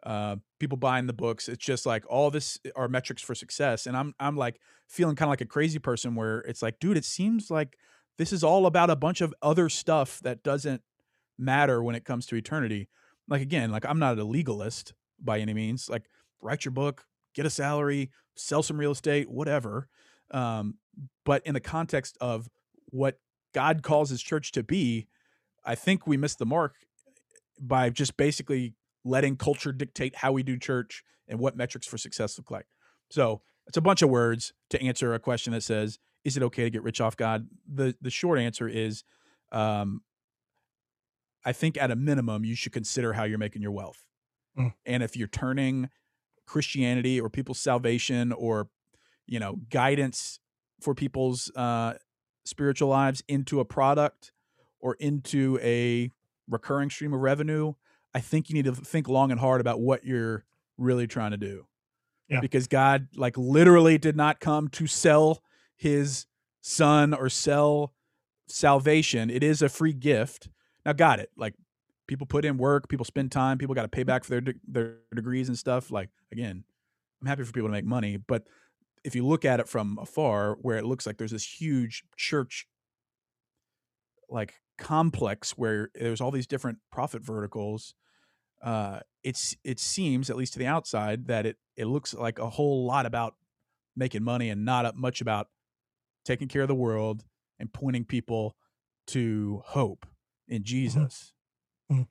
[0.03, 1.49] uh, people buying the books.
[1.49, 5.29] It's just like all this are metrics for success and i'm i'm like feeling kind
[5.29, 7.77] of like a crazy person where it's like dude it seems like
[8.19, 10.83] this is all about a bunch of other stuff that doesn't
[11.38, 12.88] matter when it comes to eternity.
[13.27, 15.88] Like again like i'm not a legalist by any means.
[15.88, 16.05] Like
[16.40, 19.88] write your book get a salary sell some real estate whatever
[20.31, 20.75] um,
[21.25, 22.49] but in the context of
[22.87, 23.19] what
[23.55, 25.07] God calls his church to be,
[25.64, 26.75] I think we missed the mark
[27.59, 32.38] by just basically letting culture dictate how we do church and what metrics for success
[32.38, 32.66] look like.
[33.11, 36.64] So it's a bunch of words to answer a question that says, "Is it okay
[36.64, 39.05] to get rich off God?" the The short answer is,
[39.53, 40.03] um,
[41.45, 44.07] I think at a minimum you should consider how you're making your wealth,
[44.59, 44.75] mm.
[44.85, 45.90] and if you're turning
[46.47, 48.69] Christianity or people's salvation or
[49.27, 50.40] you know guidance
[50.81, 51.95] for people's uh,
[52.45, 54.33] spiritual lives into a product
[54.81, 56.11] or into a
[56.48, 57.74] recurring stream of revenue,
[58.14, 60.44] I think you need to think long and hard about what you're
[60.78, 61.66] really trying to do.
[62.28, 62.40] Yeah.
[62.40, 65.42] Because God like literally did not come to sell
[65.76, 66.26] his
[66.61, 67.92] son or sell
[68.48, 69.30] salvation.
[69.30, 70.48] It is a free gift.
[70.85, 71.30] Now got it.
[71.37, 71.54] Like
[72.06, 74.61] people put in work, people spend time, people got to pay back for their de-
[74.66, 75.90] their degrees and stuff.
[75.90, 76.64] Like again,
[77.20, 78.44] I'm happy for people to make money, but
[79.04, 82.66] if you look at it from afar, where it looks like there's this huge church
[84.28, 87.94] like complex where there's all these different profit verticals,
[88.62, 92.50] uh, it's it seems at least to the outside that it it looks like a
[92.50, 93.34] whole lot about
[93.96, 95.48] making money and not much about
[96.24, 97.24] taking care of the world
[97.58, 98.56] and pointing people
[99.06, 100.06] to hope
[100.48, 100.64] in mm-hmm.
[100.64, 101.32] Jesus.
[101.90, 102.02] Mm-hmm.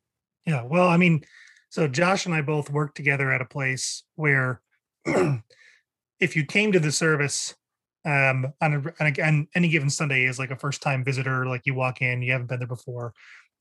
[0.46, 1.24] Yeah, well, I mean,
[1.70, 4.62] so Josh and I both worked together at a place where
[6.20, 7.56] if you came to the service
[8.06, 11.46] um on, a, on, a, on any given sunday is like a first time visitor
[11.46, 13.14] like you walk in you haven't been there before.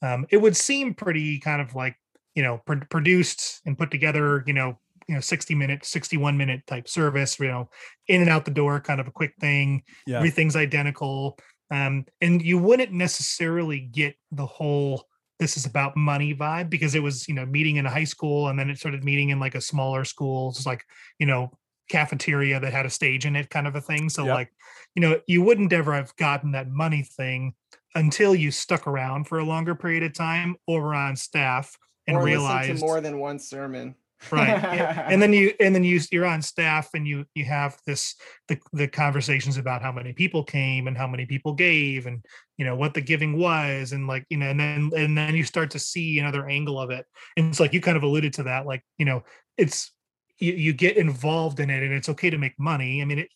[0.02, 1.96] Um it would seem pretty kind of like
[2.34, 4.78] you know pr- produced and put together you know
[5.08, 7.68] you know 60 minute 61 minute type service you know
[8.08, 9.82] in and out the door kind of a quick thing.
[10.06, 10.18] Yeah.
[10.18, 11.38] everything's identical.
[11.70, 15.04] Um and you wouldn't necessarily get the whole
[15.40, 18.48] this is about money vibe because it was you know meeting in a high school
[18.48, 20.50] and then it started meeting in like a smaller school.
[20.50, 20.84] It's like
[21.18, 21.50] you know
[21.88, 24.08] cafeteria that had a stage in it kind of a thing.
[24.08, 24.34] So yep.
[24.34, 24.52] like
[24.94, 27.54] you know you wouldn't ever have gotten that money thing
[27.94, 32.16] until you stuck around for a longer period of time or were on staff and
[32.16, 33.94] or realized more than one sermon.
[34.30, 34.48] Right.
[35.10, 38.14] And then you and then you you're on staff and you you have this
[38.48, 42.24] the, the conversations about how many people came and how many people gave and
[42.56, 45.44] you know what the giving was and like you know and then and then you
[45.44, 47.04] start to see another angle of it.
[47.36, 49.24] And it's like you kind of alluded to that like you know
[49.58, 49.92] it's
[50.38, 53.00] you, you get involved in it and it's okay to make money.
[53.02, 53.28] I mean, it,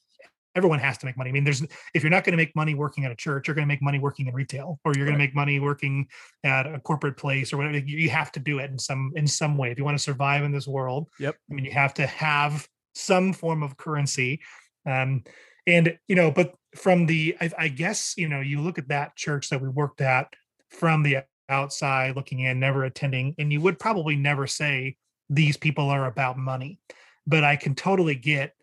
[0.55, 1.31] everyone has to make money.
[1.31, 1.63] I mean, there's
[1.95, 3.83] if you're not going to make money working at a church, you're going to make
[3.83, 6.07] money working in retail, or you're going to make money working
[6.45, 7.79] at a corporate place or whatever.
[7.79, 10.45] You have to do it in some in some way if you want to survive
[10.45, 11.09] in this world.
[11.19, 11.37] Yep.
[11.51, 14.41] I mean, you have to have some form of currency.
[14.85, 15.23] Um,
[15.67, 19.17] and you know, but from the I, I guess you know, you look at that
[19.17, 20.33] church that we worked at
[20.71, 24.97] from the outside looking in, never attending, and you would probably never say
[25.29, 26.79] these people are about money.
[27.27, 28.55] But I can totally get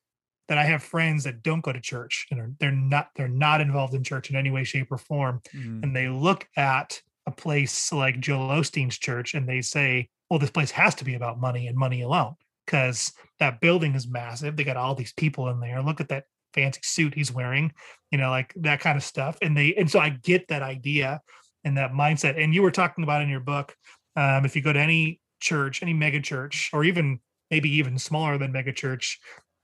[0.48, 3.62] that I have friends that don't go to church and are, they're not they're not
[3.62, 5.84] involved in church in any way, shape, or form, mm-hmm.
[5.84, 10.52] and they look at a place like Joel Osteen's church and they say, "Well, this
[10.52, 14.56] place has to be about money and money alone." Because that building is massive.
[14.56, 15.84] They got all these people in there.
[15.84, 16.24] Look at that
[16.56, 17.72] fancy suit he's wearing,
[18.10, 19.38] you know, like that kind of stuff.
[19.42, 21.22] And they and so I get that idea
[21.64, 22.42] and that mindset.
[22.42, 23.76] And you were talking about in your book,
[24.16, 27.20] um, if you go to any church, any mega church, or even
[27.52, 29.20] maybe even smaller than mega church,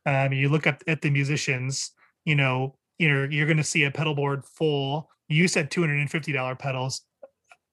[0.06, 1.92] um, you look at, at the musicians,
[2.26, 5.10] you know, you're you're going to see a pedal board full.
[5.28, 7.02] You said two hundred and fifty dollar pedals.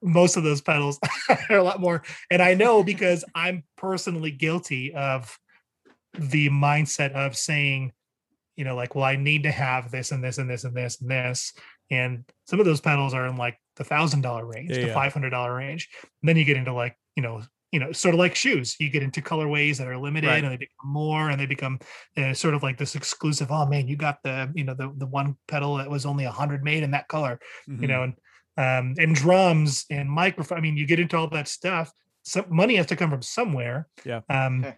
[0.03, 0.99] Most of those pedals
[1.51, 5.39] are a lot more, and I know because I'm personally guilty of
[6.19, 7.93] the mindset of saying,
[8.57, 11.01] you know, like, well, I need to have this and this and this and this
[11.01, 11.53] and this,
[11.91, 15.13] and some of those pedals are in like the thousand dollar range, yeah, the five
[15.13, 15.89] hundred dollar range.
[16.23, 18.89] And then you get into like you know you know, sort of like shoes, you
[18.89, 20.43] get into colorways that are limited right.
[20.43, 21.79] and they become more and they become
[22.17, 23.49] uh, sort of like this exclusive.
[23.51, 26.31] Oh man, you got the, you know, the, the one pedal that was only a
[26.31, 27.83] hundred made in that color, mm-hmm.
[27.83, 28.15] you know, and,
[28.57, 30.59] um, and drums and microphone.
[30.59, 31.93] I mean, you get into all that stuff.
[32.23, 33.87] Some money has to come from somewhere.
[34.05, 34.21] Yeah.
[34.31, 34.77] Um, okay.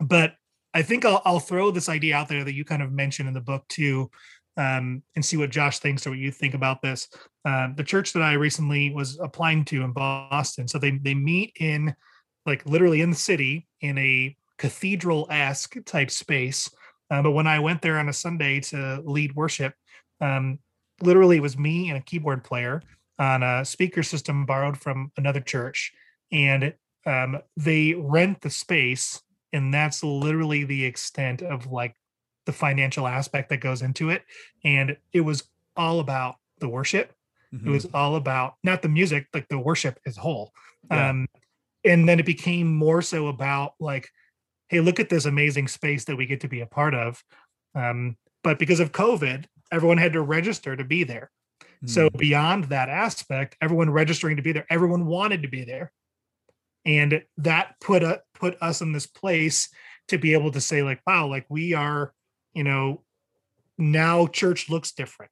[0.00, 0.34] but
[0.74, 3.34] I think I'll, I'll throw this idea out there that you kind of mentioned in
[3.34, 4.10] the book too,
[4.58, 7.08] um, and see what Josh thinks or what you think about this.
[7.46, 11.56] Uh, the church that I recently was applying to in Boston, so they they meet
[11.60, 11.94] in
[12.46, 16.70] like literally in the city in a cathedral esque type space.
[17.10, 19.74] Uh, but when I went there on a Sunday to lead worship,
[20.20, 20.58] um,
[21.02, 22.82] literally it was me and a keyboard player
[23.18, 25.92] on a speaker system borrowed from another church.
[26.32, 29.22] And um, they rent the space.
[29.52, 31.94] And that's literally the extent of like
[32.46, 34.22] the financial aspect that goes into it.
[34.64, 35.44] And it was
[35.76, 37.12] all about the worship.
[37.54, 37.68] Mm-hmm.
[37.68, 40.52] It was all about not the music, like the worship as a whole.
[40.90, 41.10] Yeah.
[41.10, 41.26] Um,
[41.86, 44.08] and then it became more so about like
[44.68, 47.22] hey look at this amazing space that we get to be a part of
[47.74, 51.30] um, but because of covid everyone had to register to be there
[51.82, 51.88] mm.
[51.88, 52.18] so hmm.
[52.18, 55.92] beyond that aspect everyone registering to be there everyone wanted to be there
[56.84, 59.68] and that put a, put us in this place
[60.08, 62.12] to be able to say like wow like we are
[62.54, 63.02] you know
[63.78, 65.30] now church looks different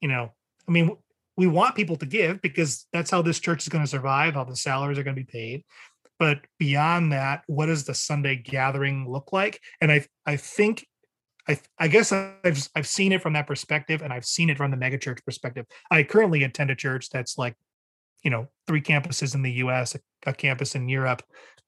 [0.00, 0.32] you know
[0.68, 0.96] i mean
[1.36, 4.44] we want people to give because that's how this church is going to survive how
[4.44, 5.64] the salaries are going to be paid
[6.22, 10.86] but beyond that what does the sunday gathering look like and i i think
[11.48, 14.70] I, I guess I've I've seen it from that perspective, and I've seen it from
[14.70, 15.66] the megachurch perspective.
[15.90, 17.56] I currently attend a church that's like,
[18.22, 21.20] you know, three campuses in the U.S., a, a campus in Europe.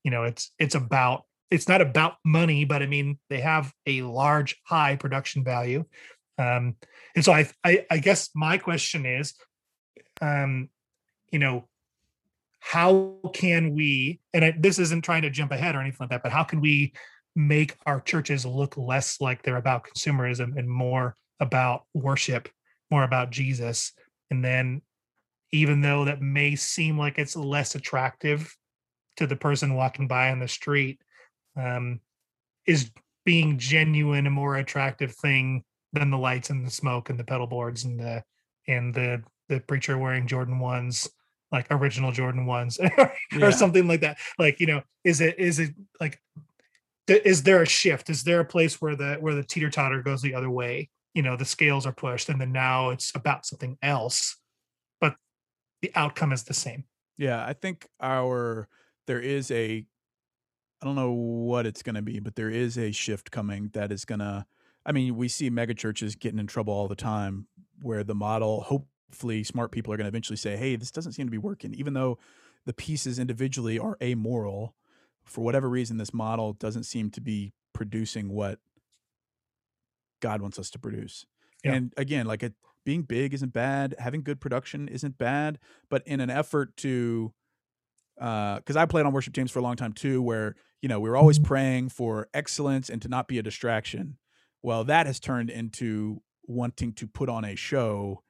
[0.05, 4.03] You know, it's it's about it's not about money, but I mean they have a
[4.03, 5.85] large, high production value.
[6.39, 6.77] Um,
[7.17, 9.35] and so I, I I guess my question is,
[10.23, 10.69] um,
[11.33, 11.69] you know,
[12.65, 16.23] how can we and I, this isn't trying to jump ahead or anything like that
[16.23, 16.95] but how can we
[17.37, 22.49] make our churches look less like they're about consumerism and more about worship
[22.91, 23.93] more about jesus?
[24.31, 24.81] And then
[25.53, 28.57] even though that may seem like it's less attractive
[29.19, 31.01] to the person walking by on the street
[31.57, 32.01] um,
[32.67, 32.91] is
[33.27, 37.47] being genuine a more attractive thing than the lights and the smoke and the pedal
[37.47, 38.23] boards and the
[38.67, 41.09] and the the preacher wearing jordan ones
[41.55, 43.51] like original Jordan ones or yeah.
[43.51, 44.19] something like that.
[44.39, 46.21] Like, you know, is it is it like
[47.09, 48.11] is there a shift?
[48.11, 50.91] Is there a place where the where the teeter totter goes the other way?
[51.15, 54.37] You know, the scales are pushed, and then now it's about something else,
[55.01, 55.15] but
[55.81, 56.85] the outcome is the same.
[57.17, 58.69] Yeah, I think our
[59.07, 59.87] there is a
[60.83, 63.93] I don't know what it's going to be, but there is a shift coming that
[63.93, 64.45] is going to
[64.85, 67.47] I mean, we see mega churches getting in trouble all the time
[67.81, 71.13] where the model hope hopefully smart people are going to eventually say, hey, this doesn't
[71.13, 71.73] seem to be working.
[71.75, 72.19] Even though
[72.67, 74.75] the pieces individually are amoral,
[75.23, 78.59] for whatever reason, this model doesn't seem to be producing what
[80.21, 81.27] God wants us to produce.
[81.63, 81.75] Yeah.
[81.75, 82.55] And again, like it,
[82.85, 87.33] being big isn't bad, having good production isn't bad, but in an effort to,
[88.17, 90.99] because uh, I played on worship teams for a long time too, where you know
[90.99, 91.47] we were always mm-hmm.
[91.47, 94.19] praying for excellence and to not be a distraction.
[94.61, 98.24] Well, that has turned into wanting to put on a show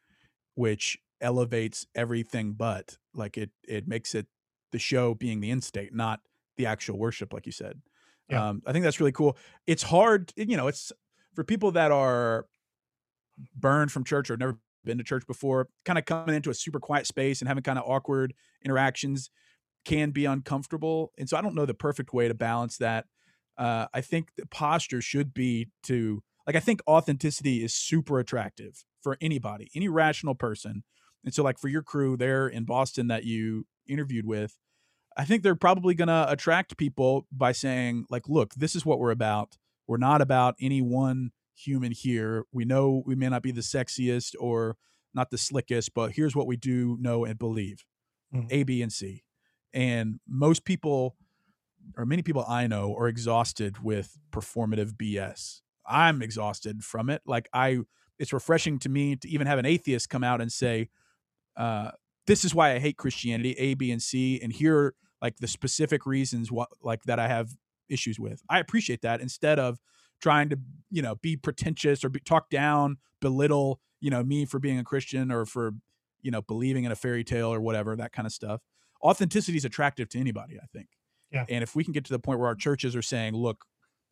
[0.54, 4.26] which elevates everything but like it it makes it
[4.72, 6.20] the show being the end state not
[6.56, 7.80] the actual worship like you said
[8.28, 8.44] Yeah.
[8.48, 9.36] Um, I think that's really cool.
[9.66, 10.92] It's hard, you know, it's
[11.34, 12.46] for people that are
[13.54, 16.78] burned from church or never been to church before, kind of coming into a super
[16.80, 19.30] quiet space and having kind of awkward interactions
[19.84, 21.12] can be uncomfortable.
[21.18, 23.06] And so I don't know the perfect way to balance that.
[23.58, 28.84] Uh, I think the posture should be to like I think authenticity is super attractive
[29.02, 30.84] for anybody, any rational person.
[31.24, 34.58] And so like for your crew there in Boston that you interviewed with,
[35.16, 38.98] I think they're probably going to attract people by saying like, look, this is what
[38.98, 39.56] we're about.
[39.86, 42.44] We're not about any one human here.
[42.52, 44.76] We know we may not be the sexiest or
[45.14, 47.84] not the slickest, but here's what we do know and believe.
[48.34, 48.48] Mhm.
[48.50, 49.24] A, B, and C.
[49.72, 51.16] And most people
[51.96, 55.60] or many people I know are exhausted with performative BS.
[55.86, 57.22] I'm exhausted from it.
[57.26, 57.80] Like I
[58.18, 60.88] it's refreshing to me to even have an atheist come out and say,
[61.56, 61.90] uh,
[62.26, 65.48] this is why I hate Christianity, A, B, and C, and here are like the
[65.48, 67.54] specific reasons what like that I have
[67.88, 68.42] issues with.
[68.48, 69.78] I appreciate that instead of
[70.20, 70.58] trying to,
[70.90, 74.84] you know, be pretentious or be, talk down, belittle, you know, me for being a
[74.84, 75.72] Christian or for,
[76.22, 78.60] you know, believing in a fairy tale or whatever, that kind of stuff.
[79.02, 80.88] Authenticity is attractive to anybody, I think.
[81.30, 81.44] Yeah.
[81.48, 83.64] And if we can get to the point where our churches are saying, look,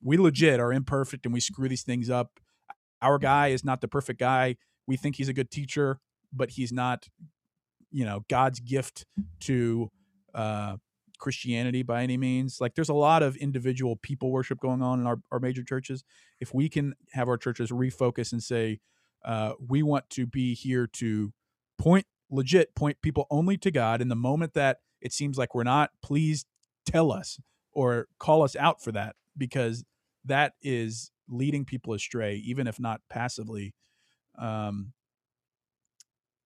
[0.02, 2.40] we legit are imperfect and we screw these things up.
[3.00, 4.56] Our guy is not the perfect guy.
[4.86, 5.98] We think he's a good teacher,
[6.32, 7.08] but he's not,
[7.90, 9.06] you know, God's gift
[9.40, 9.90] to
[10.34, 10.76] uh,
[11.18, 12.58] Christianity by any means.
[12.60, 16.04] Like there's a lot of individual people worship going on in our, our major churches.
[16.40, 18.80] If we can have our churches refocus and say,
[19.24, 21.32] uh, we want to be here to
[21.78, 25.62] point legit point people only to God in the moment that it seems like we're
[25.62, 26.44] not, please
[26.86, 27.38] tell us
[27.72, 29.84] or call us out for that because
[30.24, 33.74] that is leading people astray, even if not passively.
[34.38, 34.94] Um,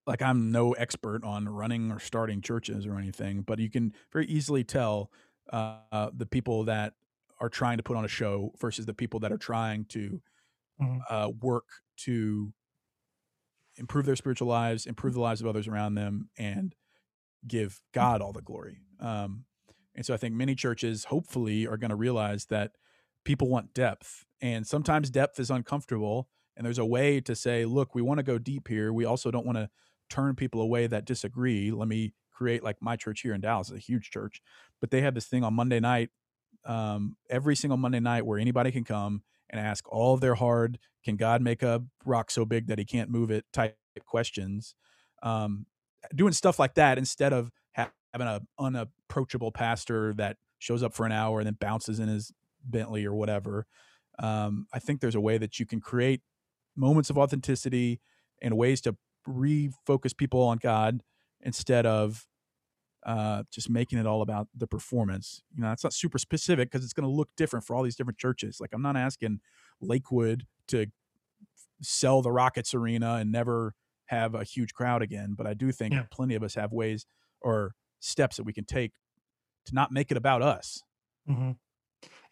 [0.07, 4.27] like I'm no expert on running or starting churches or anything, but you can very
[4.27, 5.11] easily tell
[5.53, 6.95] uh, the people that
[7.41, 10.23] are trying to put on a show versus the people that are trying to
[10.79, 11.07] Mhm.
[11.11, 11.67] uh, work
[11.99, 12.53] to
[13.77, 16.75] improve their spiritual lives, improve the lives of others around them, and
[17.47, 18.81] give God all the glory.
[19.01, 19.47] Um,
[19.95, 22.73] and so I think many churches, hopefully, are going to realize that
[23.27, 26.29] people want depth, and sometimes depth is uncomfortable.
[26.57, 28.91] And there's a way to say, look, we want to go deep here.
[28.91, 29.69] We also don't want to
[30.09, 31.71] turn people away that disagree.
[31.71, 34.41] Let me create like my church here in Dallas is a huge church,
[34.81, 36.09] but they have this thing on Monday night,
[36.65, 40.79] um, every single Monday night where anybody can come and ask all of their hard,
[41.05, 44.75] can God make a rock so big that he can't move it type questions.
[45.23, 45.67] Um,
[46.15, 51.05] doing stuff like that instead of ha- having a unapproachable pastor that shows up for
[51.05, 52.33] an hour and then bounces in his
[52.71, 53.67] Bentley or whatever.
[54.19, 56.23] Um, I think there's a way that you can create
[56.77, 58.01] moments of authenticity
[58.43, 58.97] and ways to
[59.29, 61.03] refocus people on God
[61.41, 62.27] instead of
[63.05, 65.43] uh, just making it all about the performance.
[65.55, 67.97] You know, that's not super specific because it's going to look different for all these
[67.97, 68.59] different churches.
[68.61, 69.41] Like I'm not asking
[69.81, 70.87] Lakewood to
[71.83, 73.75] sell the Rockets arena and never
[74.07, 76.07] have a huge crowd again, but I do think Yeah.
[76.11, 77.07] plenty of us have ways
[77.41, 78.93] or steps that we can take
[79.67, 80.83] to not make it about us.
[81.27, 81.53] hmm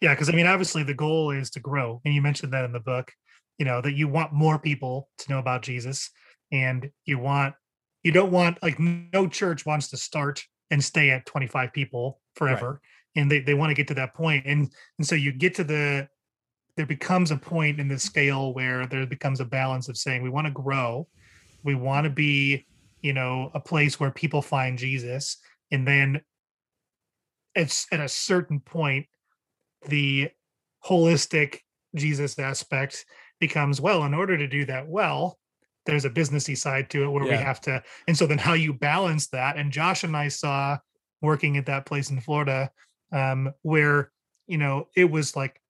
[0.01, 2.71] Yeah, because I mean, obviously the goal is to grow, and you mentioned that in
[2.71, 3.11] the book.
[3.57, 6.09] You know that you want more people to know about Jesus,
[6.51, 7.55] and you want
[8.03, 12.81] you don't want like no church wants to start and stay at 25 people forever,
[13.15, 15.63] and they they want to get to that point, and and so you get to
[15.63, 16.07] the
[16.77, 20.29] there becomes a point in the scale where there becomes a balance of saying we
[20.29, 21.07] want to grow,
[21.63, 22.65] we want to be
[23.01, 25.37] you know a place where people find Jesus,
[25.71, 26.21] and then
[27.55, 29.07] it's at a certain point
[29.87, 30.29] the
[30.85, 31.59] holistic
[31.95, 33.05] Jesus aspect
[33.39, 35.37] becomes well, in order to do that well,
[35.85, 38.73] there's a businessy side to it where we have to, and so then how you
[38.73, 39.57] balance that.
[39.57, 40.77] And Josh and I saw
[41.21, 42.71] working at that place in Florida,
[43.11, 44.11] um, where
[44.47, 45.61] you know it was like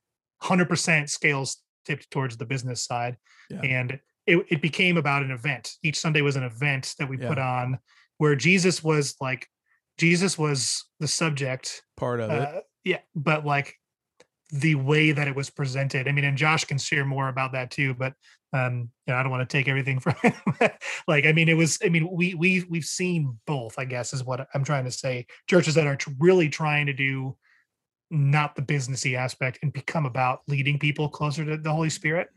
[0.42, 3.18] 100% scales tipped towards the business side,
[3.50, 3.62] Yeah.
[3.62, 5.74] and it, it became about an event.
[5.84, 7.78] Each Sunday was an event that we put on
[8.18, 9.48] where Jesus was like,
[9.98, 12.42] Jesus was the subject Part of it.
[12.42, 13.76] uh, yeah, but like
[14.60, 16.08] the way that it was presented.
[16.08, 17.94] I mean, and Josh can share more about that too.
[17.94, 18.14] But
[18.54, 20.34] um, you know, I don't want to take everything from him.
[21.08, 21.78] like, I mean, it was.
[21.84, 23.78] I mean, we we we've seen both.
[23.78, 25.26] I guess is what I'm trying to say.
[25.50, 27.36] Churches that are tr- really trying to do
[28.12, 32.30] not the businessy aspect and become about leading people closer to the Holy Spirit.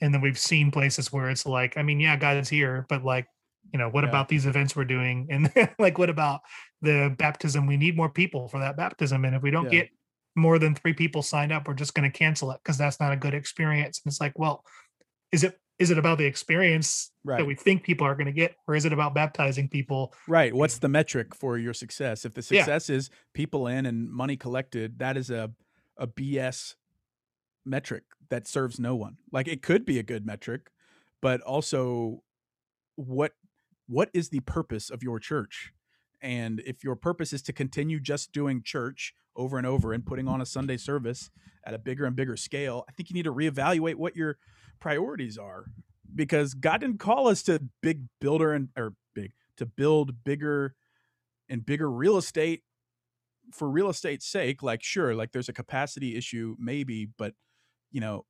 [0.00, 3.26] And then we've seen places where it's like, I mean, yeah, God's here, but like,
[3.72, 4.10] you know, what Yeah.
[4.10, 5.28] about these events we're doing?
[5.30, 6.40] And like, what about
[6.82, 7.66] the baptism?
[7.66, 9.24] We need more people for that baptism.
[9.24, 9.82] And if we don't Yeah.
[9.82, 9.88] get
[10.34, 13.12] more than three people signed up, we're just going to cancel it because that's not
[13.12, 14.00] a good experience.
[14.04, 14.64] And it's like, well,
[15.32, 17.38] is it is it about the experience Right.
[17.38, 20.14] that we think people are going to get, or is it about baptizing people?
[20.28, 20.54] Right.
[20.54, 22.24] What's the metric for your success?
[22.24, 22.62] If the Yeah.
[22.62, 25.52] success is people in and money collected, that is a
[25.96, 26.74] a BS
[27.64, 29.18] metric that serves no one.
[29.30, 30.70] Like it could be a good metric,
[31.20, 32.22] but also
[32.96, 33.32] what
[33.86, 35.72] what is the purpose of your church?
[36.22, 40.28] And if your purpose is to continue just doing church over and over and putting
[40.28, 41.30] on a Sunday service
[41.64, 44.38] at a bigger and bigger scale, I think you need to reevaluate what your
[44.80, 45.66] priorities are
[46.14, 50.74] because God didn't call us to big builder and or big to build bigger
[51.48, 52.62] and bigger real estate
[53.52, 54.62] for real estate's sake.
[54.62, 57.34] Like sure, like there's a capacity issue maybe, but
[57.90, 58.24] you know,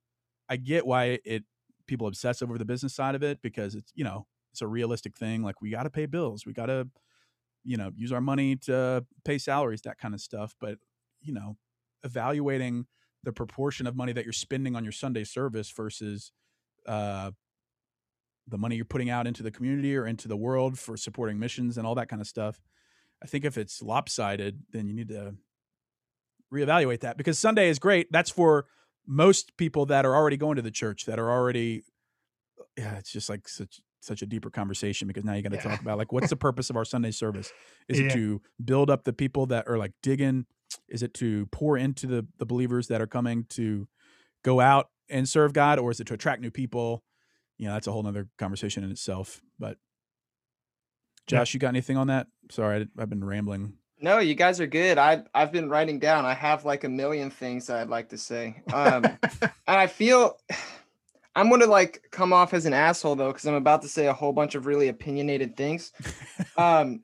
[0.49, 1.43] I get why it
[1.85, 5.17] people obsess over the business side of it because it's you know it's a realistic
[5.17, 5.43] thing.
[5.43, 6.87] Like we got to pay bills, we got to
[7.63, 10.55] you know use our money to pay salaries, that kind of stuff.
[10.59, 10.77] But
[11.21, 11.57] you know,
[12.03, 12.85] evaluating
[13.23, 16.31] the proportion of money that you're spending on your Sunday service versus
[16.87, 17.31] uh,
[18.47, 21.77] the money you're putting out into the community or into the world for supporting missions
[21.77, 22.59] and all that kind of stuff.
[23.23, 25.35] I think if it's lopsided, then you need to
[26.53, 28.11] reevaluate that because Sunday is great.
[28.11, 28.65] That's for
[29.07, 31.83] most people that are already going to the church that are already
[32.77, 35.61] yeah it's just like such such a deeper conversation because now you got to yeah.
[35.61, 37.51] talk about like what's the purpose of our sunday service
[37.87, 38.05] is yeah.
[38.05, 40.45] it to build up the people that are like digging
[40.89, 43.87] is it to pour into the the believers that are coming to
[44.43, 47.03] go out and serve god or is it to attract new people
[47.57, 49.77] you know that's a whole nother conversation in itself but
[51.27, 51.57] josh yeah.
[51.57, 53.73] you got anything on that sorry I, i've been rambling
[54.03, 54.97] no, you guys are good.
[54.97, 56.25] I I've been writing down.
[56.25, 58.61] I have like a million things that I'd like to say.
[58.73, 59.05] Um,
[59.41, 60.37] and I feel
[61.35, 64.13] I'm gonna like come off as an asshole though, because I'm about to say a
[64.13, 65.91] whole bunch of really opinionated things.
[66.57, 67.03] um,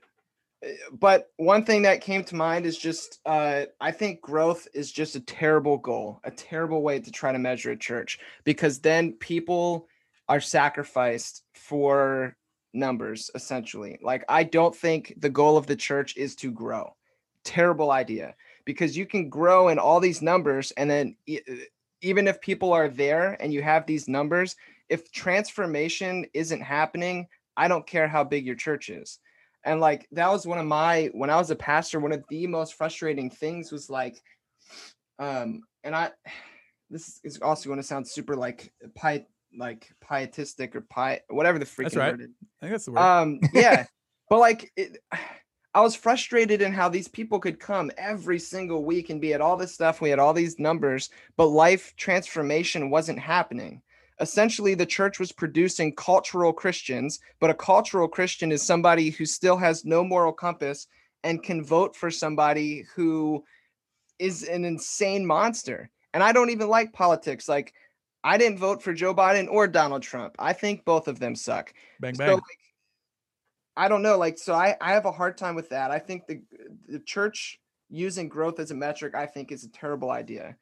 [0.92, 5.16] but one thing that came to mind is just uh, I think growth is just
[5.16, 9.88] a terrible goal, a terrible way to try to measure a church because then people
[10.28, 12.36] are sacrificed for
[12.74, 14.00] numbers essentially.
[14.02, 16.96] Like I don't think the goal of the church is to grow.
[17.44, 21.16] Terrible idea because you can grow in all these numbers and then
[22.02, 24.56] even if people are there and you have these numbers,
[24.90, 27.28] if transformation isn't happening,
[27.58, 29.20] I don't care how big your church is.
[29.66, 32.48] And like that was one of my when I was a pastor, one of the
[32.48, 34.22] most frustrating things was like
[35.20, 36.12] um and I
[36.90, 39.26] this is also going to sound super like pie
[39.58, 42.14] like pietistic or pie whatever the freaking that's right.
[42.14, 42.30] word is.
[42.30, 43.00] I think that's the word.
[43.00, 43.86] Um yeah.
[44.30, 44.98] but like it,
[45.74, 49.42] I was frustrated in how these people could come every single week and be at
[49.42, 50.02] all this stuff.
[50.02, 53.82] We had all these numbers, but life transformation wasn't happening.
[54.20, 59.58] Essentially, the church was producing cultural Christians, but a cultural Christian is somebody who still
[59.58, 60.88] has no moral compass
[61.24, 63.44] and can vote for somebody who
[64.18, 65.90] is an insane monster.
[66.14, 67.48] And I don't even like politics.
[67.48, 67.74] Like,
[68.24, 70.36] I didn't vote for Joe Biden or Donald Trump.
[70.40, 71.74] I think both of them suck.
[72.00, 72.28] Bang bang.
[72.28, 72.59] So, like,
[73.80, 74.18] I don't know.
[74.18, 75.90] Like, so I, I have a hard time with that.
[75.90, 76.42] I think the
[76.90, 80.58] the church using growth as a metric, I think, is a terrible idea.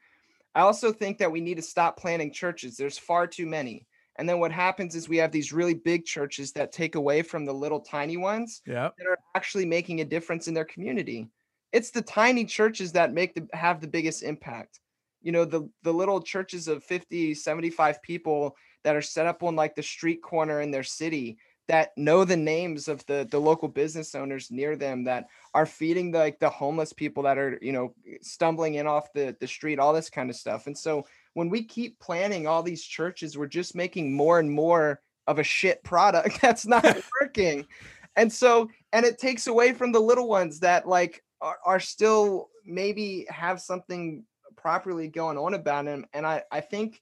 [0.53, 2.77] I also think that we need to stop planning churches.
[2.77, 3.87] There's far too many.
[4.19, 7.43] And then what happens is we have these really big churches that take away from
[7.43, 8.95] the little tiny ones yep.
[8.97, 11.27] that are actually making a difference in their community.
[11.71, 14.79] It's the tiny churches that make the have the biggest impact
[15.21, 19.55] you know the the little churches of 50 75 people that are set up on
[19.55, 21.37] like the street corner in their city
[21.67, 26.11] that know the names of the the local business owners near them that are feeding
[26.11, 29.79] the, like the homeless people that are you know stumbling in off the the street
[29.79, 33.47] all this kind of stuff and so when we keep planning all these churches we're
[33.47, 37.65] just making more and more of a shit product that's not working
[38.15, 42.49] and so and it takes away from the little ones that like are, are still
[42.65, 44.23] maybe have something
[44.57, 46.05] properly going on about him.
[46.13, 47.01] And I, I think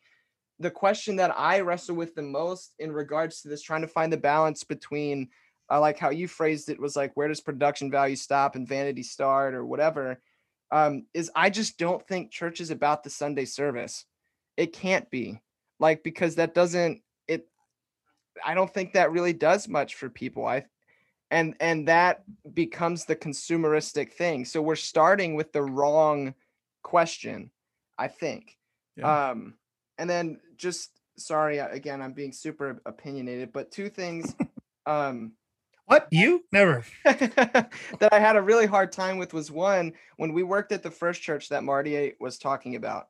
[0.60, 4.12] the question that I wrestle with the most in regards to this, trying to find
[4.12, 5.30] the balance between,
[5.70, 8.68] I uh, like how you phrased it, was like, where does production value stop and
[8.68, 10.22] vanity start or whatever,
[10.72, 14.06] um, is I just don't think church is about the Sunday service.
[14.58, 15.42] It can't be
[15.80, 17.48] like, because that doesn't, it,
[18.46, 20.46] I don't think that really does much for people.
[20.46, 20.66] I,
[21.32, 24.46] and, and that becomes the consumeristic thing.
[24.46, 26.36] So we're starting with the wrong
[26.84, 27.52] question,
[27.98, 28.58] I think.
[28.96, 29.32] Yeah.
[29.32, 29.56] Um,
[29.98, 34.36] and then just sorry again, I'm being super opinionated, but two things.
[34.86, 35.34] um,
[35.86, 40.42] what you never that I had a really hard time with was one when we
[40.42, 43.08] worked at the first church that Marty was talking about.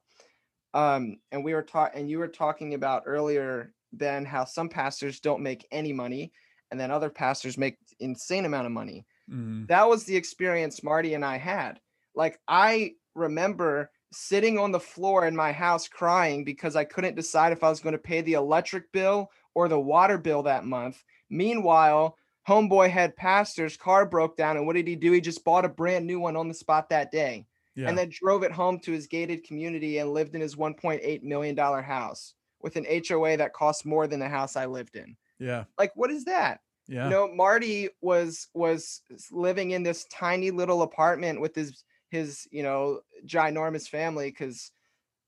[0.73, 5.21] Um, and we were taught, and you were talking about earlier, Ben, how some pastors
[5.21, 6.33] don't make any money,
[6.69, 9.05] and then other pastors make insane amount of money.
[9.31, 9.67] Mm.
[9.67, 11.79] That was the experience Marty and I had.
[12.13, 17.51] Like I remember sitting on the floor in my house crying because I couldn't decide
[17.51, 21.03] if I was going to pay the electric bill or the water bill that month.
[21.29, 25.11] Meanwhile, homeboy had pastor's car broke down and what did he do?
[25.11, 27.45] He just bought a brand new one on the spot that day.
[27.77, 27.89] Yeah.
[27.89, 31.55] and then drove it home to his gated community and lived in his 1.8 million
[31.55, 35.17] dollar house with an HOA that cost more than the house I lived in.
[35.39, 35.65] yeah.
[35.77, 36.61] Like what is that?
[36.87, 37.03] Yeah.
[37.03, 41.83] You know, Marty was was living in this tiny little apartment with his
[42.15, 44.71] his, you know, ginormous family cuz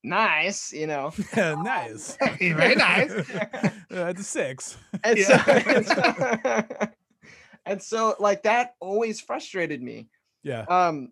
[0.04, 1.12] nice, you know.
[1.36, 2.18] nice.
[2.40, 3.12] Very nice.
[3.90, 4.78] That's a six.
[5.04, 5.44] And Yeah.
[5.44, 6.88] so, and so
[7.66, 10.10] and so like that always frustrated me.
[10.44, 10.66] Yeah.
[10.70, 11.12] um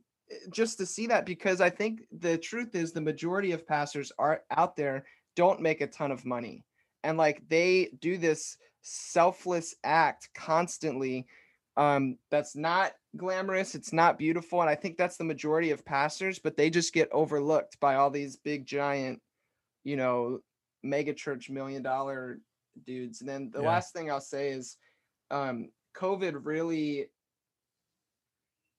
[0.50, 4.42] just to see that because i think the truth is the majority of pastors are
[4.50, 5.06] out there
[5.36, 6.64] don't make a ton of money
[7.04, 11.28] and like they do this selfless act constantly
[11.78, 16.40] um that's not glamorous it's not beautiful and i think that's the majority of pastors
[16.40, 19.22] but they just get overlooked by all these big giant
[19.84, 20.40] you know
[20.84, 22.40] mega church million dollar
[22.86, 23.68] dudes and then the Yeah.
[23.68, 24.78] last thing i'll say is
[25.32, 27.08] um covid really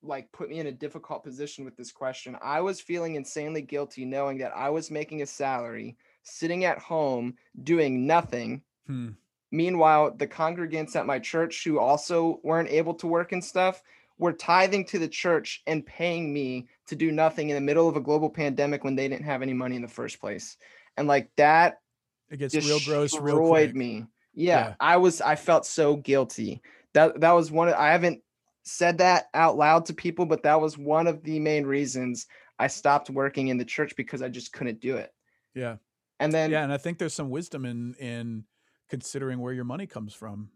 [0.02, 2.36] like put me in a difficult position with this question.
[2.40, 7.34] I was feeling insanely guilty knowing that I was making a salary, sitting at home
[7.64, 8.62] doing nothing.
[8.86, 9.10] Hmm.
[9.50, 13.82] Meanwhile, the congregants at my church who also weren't able to work and stuff
[14.18, 17.96] were tithing to the church and paying me to do nothing in the middle of
[17.96, 20.56] a global pandemic when they didn't have any money in the first place.
[20.96, 21.80] And like that
[22.30, 23.74] It gets real gross real quick.
[23.74, 24.06] me.
[24.34, 24.74] Yeah, Yeah.
[24.80, 26.62] I was I felt so guilty.
[26.94, 28.22] That that was one of, I haven't
[28.64, 32.26] said that out loud to people, but that was one of the main reasons
[32.58, 35.12] I stopped working in the church because I just couldn't do it.
[35.54, 35.76] Yeah.
[36.18, 38.44] And then yeah, and I think there's some wisdom in in
[38.88, 40.48] considering where your money comes from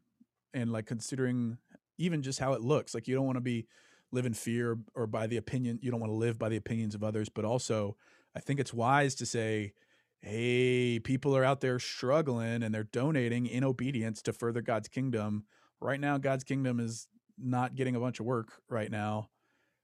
[0.55, 1.59] and like considering
[2.01, 2.95] even just how it looks.
[2.95, 3.67] Like you don't want to be
[4.11, 6.95] live in fear or by the opinion you don't want to live by the opinions
[6.95, 7.97] of others, but also
[8.35, 9.75] I think it's wise to say
[10.23, 15.45] hey, people are out there struggling and they're donating in obedience to further God's kingdom.
[15.81, 19.31] Right now God's kingdom is not getting a bunch of work right now.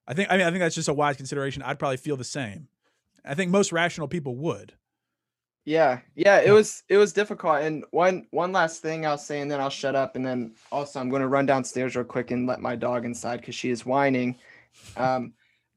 [0.06, 1.62] I think I mean I think that's just a wise consideration.
[1.62, 2.68] I'd probably feel the same.
[3.24, 4.74] I think most rational people would.
[5.66, 7.60] Yeah, yeah, it was it was difficult.
[7.60, 10.14] And one one last thing I'll say, and then I'll shut up.
[10.14, 13.40] And then also I'm going to run downstairs real quick and let my dog inside
[13.40, 14.36] because she is whining.
[14.96, 15.32] Um,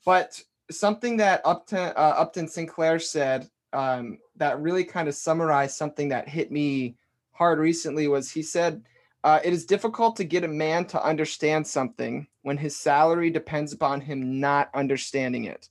[0.05, 6.09] but something that Upton uh, Upton Sinclair said um, that really kind of summarized something
[6.09, 6.95] that hit me
[7.31, 8.83] hard recently was he said,
[9.23, 13.73] uh, "It is difficult to get a man to understand something when his salary depends
[13.73, 15.67] upon him not understanding it."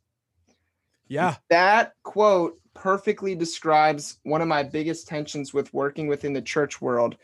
[1.07, 1.37] Yeah.
[1.49, 7.17] that quote perfectly describes one of my biggest tensions with working within the church world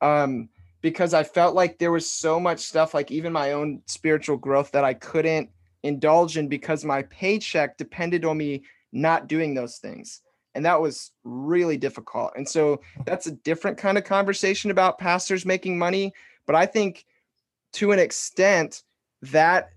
[0.00, 0.48] um
[0.80, 4.70] because i felt like there was so much stuff like even my own spiritual growth
[4.72, 5.48] that i couldn't
[5.82, 10.22] indulge in because my paycheck depended on me not doing those things.
[10.54, 12.32] And that was really difficult.
[12.36, 16.12] And so that's a different kind of conversation about pastors making money
[16.46, 17.04] but i think
[17.72, 18.82] to an extent
[19.22, 19.70] that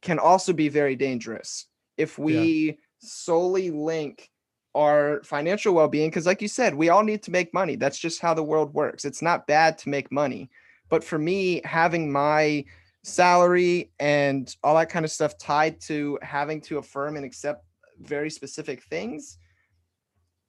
[0.00, 1.66] can also be very dangerous.
[1.96, 4.30] If we solely link
[4.74, 8.20] our financial well-being because like you said we all need to make money that's just
[8.20, 10.48] how the world works it's not bad to make money
[10.88, 12.64] but for me having my
[13.04, 17.64] salary and all that kind of stuff tied to having to affirm and accept
[18.00, 19.38] very specific things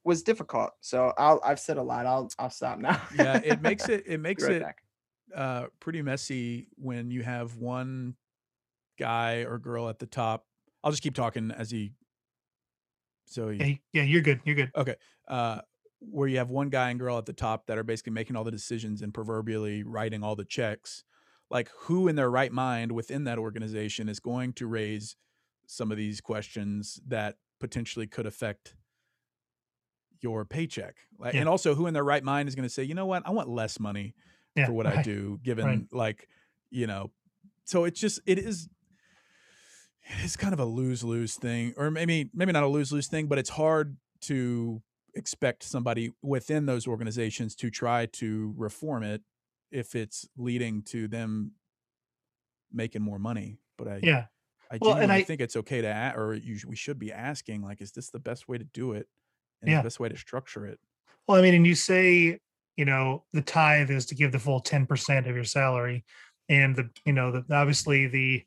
[0.05, 3.39] was difficult so i'll i've said a lot i'll i'll stop now Yeah.
[3.43, 4.83] It makes it it makes right it back.
[5.35, 8.15] uh pretty messy when you have one
[8.99, 10.45] guy or girl at the top.
[10.83, 11.93] I'll just keep talking as he
[13.33, 14.41] so he Yeah, yeah, you're good.
[14.45, 14.71] You're good.
[14.75, 14.95] Okay.
[15.27, 15.61] Uh,
[15.99, 18.43] where you have one guy and girl at the top that are basically making all
[18.43, 21.03] the decisions and proverbially writing all the checks.
[21.49, 25.15] Like, who in their right mind within that organization is going to raise
[25.67, 28.75] some of these questions that potentially could affect
[30.19, 30.95] your paycheck?
[31.17, 31.41] Like, Yeah.
[31.41, 33.31] And also, who in their right mind is going to say, you know what, I
[33.31, 34.13] want less money
[34.55, 36.27] Yeah, for what I do, given like,
[36.69, 37.11] you know,
[37.65, 38.67] so it's just, it is
[40.23, 43.27] it's kind of a lose lose thing, or maybe maybe not a lose lose thing,
[43.27, 44.81] but it's hard to
[45.15, 49.21] expect somebody within those organizations to try to reform it
[49.71, 51.51] if it's leading to them
[52.71, 53.59] making more money.
[53.77, 54.25] But I Yeah.
[54.71, 57.61] I Well, genuinely I- think it's okay to a- or you we should be asking
[57.61, 59.07] like, is this the best way to do it?
[59.61, 59.77] And Yeah.
[59.79, 60.79] the best way to structure it?
[61.27, 62.39] Well, I mean, and you say,
[62.75, 66.05] you know, the tithe is to give the full 10% of your salary.
[66.49, 68.45] And the, you know, the obviously the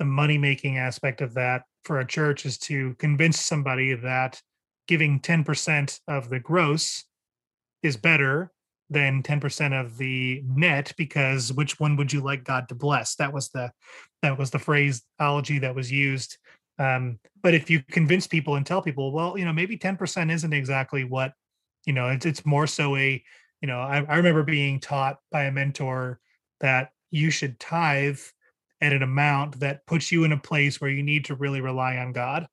[0.00, 4.40] the money making aspect of that for a church is to convince somebody that
[4.88, 7.04] giving 10% of the gross
[7.82, 8.50] is better
[8.88, 13.14] than 10% of the net because which one would you like God to bless?
[13.16, 13.70] That was the
[14.22, 16.38] that was the phraseology that was used.
[16.78, 20.52] Um, but if you convince people and tell people, well, you know, maybe 10% isn't
[20.52, 21.34] exactly what
[21.86, 23.22] you know it's, it's more so a
[23.60, 26.20] you know I, I remember being taught by a mentor
[26.60, 28.18] that you should tithe
[28.80, 31.96] at an amount that puts you in a place where you need to really rely
[31.96, 32.46] on god.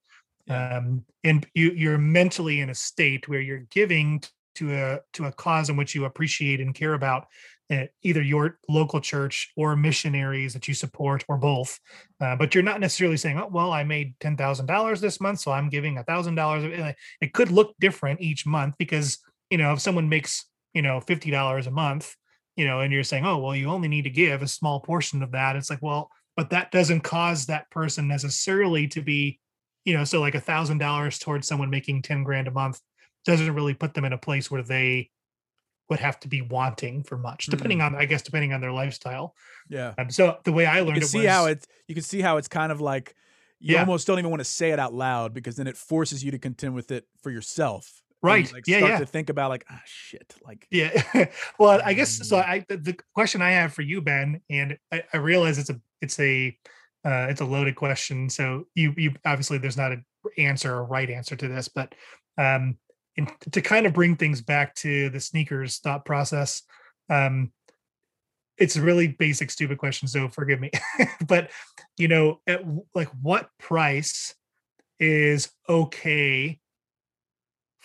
[0.45, 0.77] Yeah.
[0.77, 4.23] um, and you you're mentally in a state where you're giving
[4.55, 7.27] to a to a cause in which you appreciate and care about
[7.69, 11.79] uh, either your local church or missionaries that you support or both.
[12.21, 15.69] Uh, but you're not necessarily saying oh well i made $10000 this month so i'm
[15.69, 19.19] giving $1000 it could look different each month because
[19.49, 22.15] you know if someone makes you know $50 a month
[22.57, 25.23] you know and you're saying oh well you only need to give a small portion
[25.23, 29.39] of that it's like well but that doesn't cause that person necessarily to be
[29.85, 32.81] you know so like a thousand dollars towards someone making 10 grand a month
[33.25, 35.09] doesn't really put them in a place where they
[35.89, 39.33] would have to be wanting for much depending on i guess depending on their lifestyle
[39.69, 39.93] Yeah.
[39.97, 42.03] um, so the way i You learned can it see was how it's you can
[42.03, 43.15] see how it's kind of like
[43.59, 43.81] you Yeah.
[43.81, 46.37] almost don't even want to say it out loud because then it forces you to
[46.39, 48.03] contend with it for yourself.
[48.23, 48.51] Right.
[48.51, 48.99] Like Yeah, yeah.
[48.99, 50.33] to think about like, ah shit.
[50.43, 51.27] Like yeah
[51.59, 52.47] well i guess so Mm.
[52.49, 55.79] i the, the question i have for you ben and i, I realize it's a
[56.01, 56.57] it's a
[57.05, 60.03] uh, it's a loaded question so you you obviously there's not an
[60.37, 61.93] answer or right answer to this but
[62.37, 62.77] um
[63.17, 66.63] and to kind of bring things back to the sneakers thought process
[67.09, 67.51] um
[68.57, 70.71] it's a really basic stupid question so forgive me
[71.27, 71.49] but
[71.97, 72.61] you know at
[72.95, 74.35] like what price
[74.99, 76.59] is okay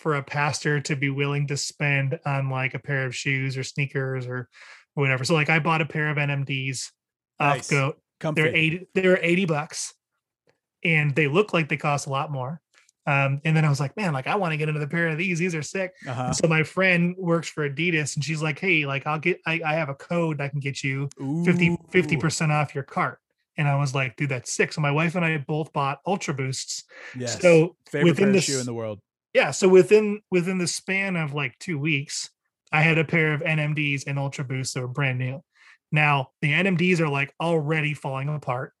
[0.03, 3.63] for a pastor to be willing to spend on like a pair of shoes or
[3.63, 4.49] sneakers or
[4.95, 6.91] whatever so like i bought a pair of nmds
[7.39, 7.69] off Nice.
[7.69, 8.41] goat comfy.
[8.41, 9.93] they're 80 they're 80 bucks
[10.83, 12.59] and they look like they cost a lot more
[13.07, 15.17] um and then i was like man like i want to get another pair of
[15.17, 16.33] these these are sick uh-huh.
[16.33, 19.73] so my friend works for adidas and she's like hey like i'll get i, I
[19.75, 21.09] have a code i can get you
[21.45, 22.19] 50 50 Ooh.
[22.19, 23.19] percent off your cart
[23.57, 26.33] and i was like dude that's sick so my wife and i both bought ultra
[26.33, 26.83] boosts
[27.17, 27.41] Yes.
[27.41, 28.99] so favorite within this shoe in the world.
[29.33, 32.29] Yeah so within within the span of like two weeks
[32.71, 35.41] i had a pair of nmds and ultra boosts that were brand new.
[35.91, 38.73] Now the nmds are like already falling apart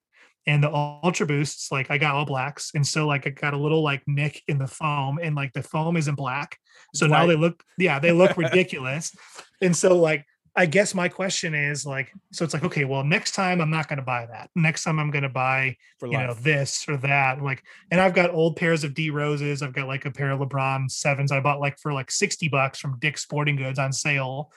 [0.47, 3.57] and the ultra boosts like i got all blacks and so like i got a
[3.57, 6.57] little like nick in the foam and like the foam isn't black
[6.93, 9.15] so now they look yeah they look ridiculous.
[9.61, 10.25] And so like
[10.55, 13.87] i guess my question is like so it's like okay well next time i'm not
[13.87, 16.27] going to buy that next time i'm going to buy for you life.
[16.27, 19.87] know this or that like and i've got old pairs of d roses i've got
[19.87, 23.21] like a pair of lebron sevens i bought like for like 60 bucks from dick's
[23.23, 24.51] sporting goods on sale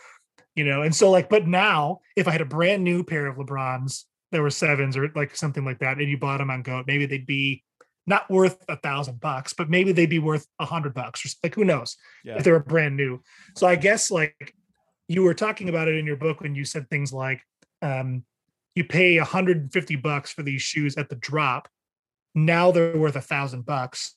[0.55, 3.37] you know and so like but now if i had a brand new pair of
[3.37, 6.85] lebrons that were sevens or like something like that and you bought them on goat
[6.87, 7.63] maybe they'd be
[8.07, 11.55] not worth a thousand bucks but maybe they'd be worth a hundred bucks or like
[11.55, 12.37] who knows yeah.
[12.37, 13.21] if they were brand new.
[13.57, 14.55] So I guess like
[15.09, 17.41] you were talking about it in your book when you said things like
[17.83, 18.25] um,
[18.75, 21.69] you pay 150 bucks for these shoes at the drop.
[22.35, 24.17] Now they're worth a thousand bucks.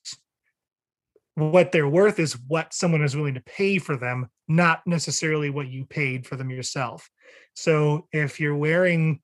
[1.35, 5.69] What they're worth is what someone is willing to pay for them, not necessarily what
[5.69, 7.09] you paid for them yourself.
[7.53, 9.21] So if you're wearing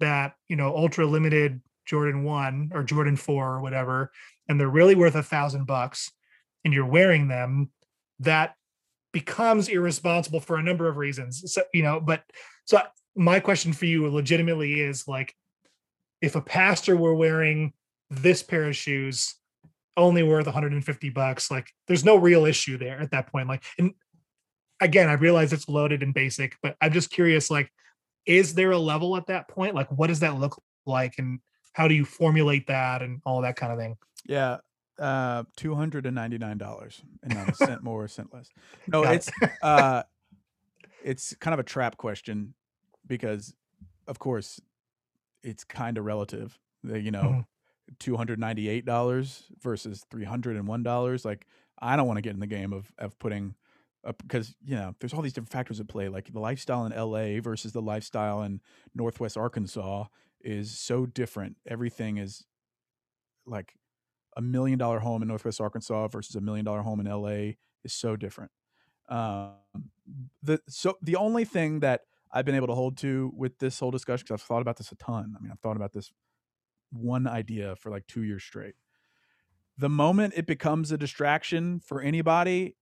[0.00, 4.12] that, you know, ultra limited Jordan 1 or Jordan 4 or whatever,
[4.48, 6.12] and they're really worth a thousand bucks,
[6.64, 7.70] and you're wearing them,
[8.20, 8.54] that
[9.16, 11.50] becomes irresponsible for a number of reasons.
[11.50, 12.22] So, you know, but
[12.66, 12.78] so
[13.14, 15.34] my question for you legitimately is like,
[16.20, 17.72] if a pastor were wearing
[18.10, 19.36] this pair of shoes
[19.96, 23.48] only worth 150 bucks, like there's no real issue there at that point.
[23.48, 23.94] Like, and
[24.82, 27.72] again, I realize it's loaded and basic, but I'm just curious, like,
[28.26, 29.74] is there a level at that point?
[29.74, 31.14] Like, what does that look like?
[31.16, 31.40] And
[31.72, 33.96] how do you formulate that and all that kind of thing?
[34.26, 34.58] Yeah.
[34.98, 38.48] Uh, two hundred and ninety nine dollars, and not a cent more, a cent less.
[38.86, 39.30] No, Got it's
[39.62, 40.02] uh,
[41.04, 42.54] it's kind of a trap question
[43.06, 43.54] because,
[44.06, 44.60] of course,
[45.42, 46.58] it's kind of relative.
[46.82, 47.46] You know, Mhm.
[47.98, 51.24] two hundred ninety eight dollars versus three hundred and one dollars.
[51.24, 51.46] Like,
[51.78, 53.54] I don't want to get in the game of of putting.
[54.22, 56.08] Because you know, there's all these different factors at play.
[56.08, 58.60] Like the lifestyle in LA versus the lifestyle in
[58.94, 60.04] Northwest Arkansas
[60.40, 61.56] is so different.
[61.66, 62.44] Everything is
[63.46, 63.74] like
[64.36, 67.92] a million dollar home in Northwest Arkansas versus a million dollar home in LA is
[67.94, 68.52] so different.
[69.08, 69.56] Um,
[70.42, 73.90] the so the only thing that I've been able to hold to with this whole
[73.90, 75.34] discussion because I've thought about this a ton.
[75.36, 76.12] I mean, I've thought about this
[76.90, 78.74] one idea for like two years straight.
[79.78, 82.76] The moment it becomes a distraction for anybody,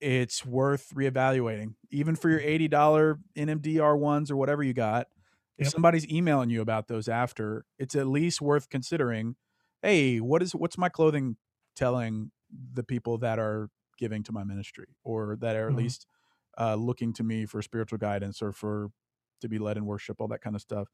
[0.00, 1.74] it's worth reevaluating.
[1.90, 5.08] Even for your eighty dollar NMDR ones or whatever you got,
[5.58, 5.68] if Yep.
[5.68, 9.36] somebody's emailing you about those after, it's at least worth considering.
[9.82, 11.36] Hey, what is what's my clothing
[11.74, 13.68] telling the people that are
[13.98, 15.76] giving to my ministry or that are at Mhm.
[15.76, 16.06] least
[16.58, 18.88] uh, looking to me for spiritual guidance or for
[19.40, 20.88] to be led in worship, all that kind of stuff.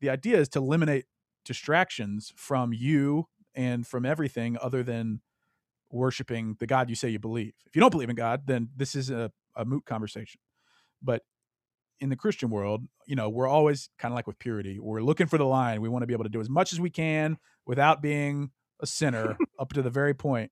[0.00, 1.06] The idea is to eliminate
[1.44, 5.22] distractions from you and from everything other than
[5.90, 7.54] worshiping the God you say you believe.
[7.66, 10.40] If you don't believe in God, then this is a, a moot conversation.
[11.02, 11.22] But
[12.00, 14.78] in the Christian world, you know, we're always kind of like with purity.
[14.78, 15.80] We're looking for the line.
[15.80, 18.86] We want to be able to do as much as we can without being a
[18.86, 20.50] sinner up to the very point.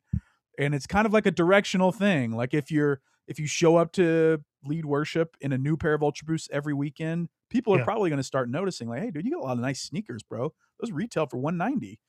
[0.58, 2.32] And it's kind of like a directional thing.
[2.32, 6.02] Like if you're if you show up to lead worship in a new pair of
[6.02, 7.84] Ultra Boosts every weekend, people are Yeah.
[7.84, 10.22] probably going to start noticing, like, hey, dude, you got a lot of nice sneakers,
[10.22, 10.52] bro.
[10.80, 12.00] Those retail for 190.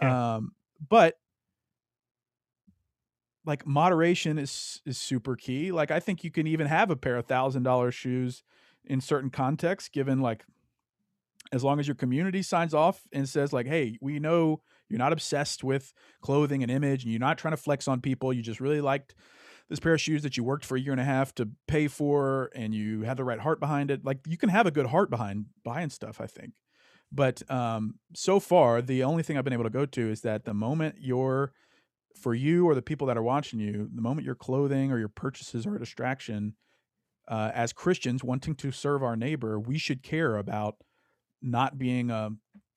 [0.00, 0.34] Yeah.
[0.36, 0.52] Um,
[0.88, 1.14] but
[3.44, 5.72] like moderation is is super key.
[5.72, 8.42] Like I think you can even have a pair of thousand dollar shoes
[8.88, 10.44] in certain contexts, given like
[11.52, 15.12] as long as your community signs off and says like, hey, we know you're not
[15.12, 18.32] obsessed with clothing and image and you're not trying to flex on people.
[18.32, 19.14] You just really liked
[19.68, 21.88] this pair of shoes that you worked for a year and a half to pay
[21.88, 24.04] for and you have the right heart behind it.
[24.04, 26.52] Like you can have a good heart behind buying stuff, I think.
[27.10, 30.44] But um, so far, the only thing I've been able to go to is that
[30.44, 31.52] the moment you're,
[32.20, 35.08] for you or the people that are watching you, the moment your clothing or your
[35.08, 36.54] purchases are a distraction,
[37.28, 40.76] uh, as Christians wanting to serve our neighbor, we should care about
[41.42, 42.30] not being a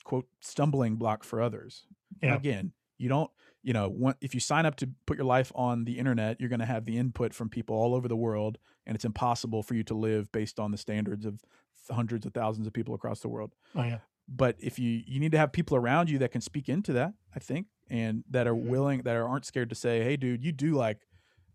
[0.04, 1.86] quote stumbling block for others.
[2.22, 2.36] Yeah.
[2.36, 3.32] Again, you don't,
[3.64, 6.50] you know, want, if you sign up to put your life on the internet, you're
[6.50, 9.74] going to have the input from people all over the world, and it's impossible for
[9.76, 11.42] you to live based on the standards of
[11.90, 13.98] hundreds of thousands of people across the world Oh yeah.
[14.30, 17.14] but if you you need to have people around you that can speak into that
[17.36, 18.66] i think and that are Mhm.
[18.68, 21.00] willing that are, aren't scared to say hey dude you do like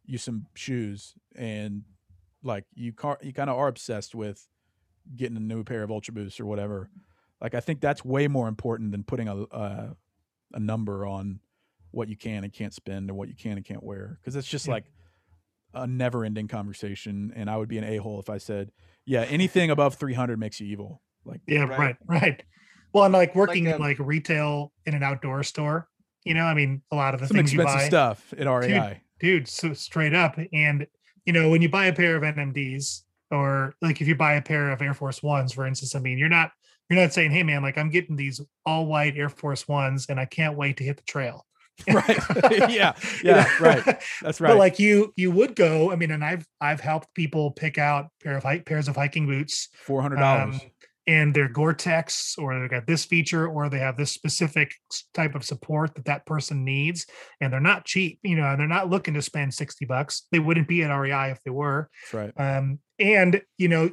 [0.05, 1.85] you some shoes and
[2.47, 4.47] like you car- you kind of are obsessed with
[5.15, 6.89] getting a new pair of ultra boosts or whatever
[7.41, 9.97] like i think that's way more important than putting a a,
[10.55, 11.41] a number on
[11.91, 14.49] what you can and can't spend or what you can and can't wear because it's
[14.49, 14.75] just Yeah.
[14.75, 14.85] like
[15.75, 18.71] a never ending conversation and i would be an a-hole if i said
[19.05, 21.79] yeah anything above 300 makes you evil like Yeah, Right.
[21.79, 22.43] right, right.
[22.93, 25.89] Well, and like working um, in like retail in an outdoor store,
[26.25, 29.03] you know, I mean, a lot of the some things you buy, stuff at REI.
[29.21, 30.39] dude, so straight up.
[30.53, 30.87] And
[31.27, 34.43] you know, when you buy a pair of NMDs, or like if you buy a
[34.43, 36.53] pair of Air Force Ones, for instance, I mean, you're not
[36.89, 40.19] you're not saying, hey man, like I'm getting these all white Air Force Ones, and
[40.21, 41.45] I can't wait to hit the trail.
[41.93, 42.19] Right.
[42.71, 42.95] Yeah.
[43.23, 43.85] Yeah, right.
[44.23, 44.49] That's right.
[44.49, 45.93] But like you, you would go.
[45.93, 49.27] I mean, and I've I've helped people pick out pair of hike pairs of hiking
[49.27, 50.55] boots Four hundred dollars.
[50.55, 50.61] um,
[51.07, 54.75] and they're Gore-Tex, or they've got this feature, or they have this specific
[55.15, 57.07] type of support that that person needs,
[57.41, 58.19] and they're not cheap.
[58.23, 60.27] You know, they're not looking to spend sixty bucks.
[60.33, 61.89] They wouldn't be at REI if they were.
[62.13, 62.57] That's right.
[62.57, 63.91] Um, and you know,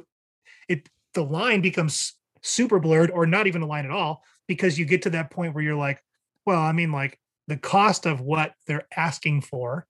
[0.68, 4.84] it the line becomes super blurred, or not even a line at all, because you
[4.84, 6.02] get to that point where you're like,
[6.44, 9.86] well, I mean, like the cost of what they're asking for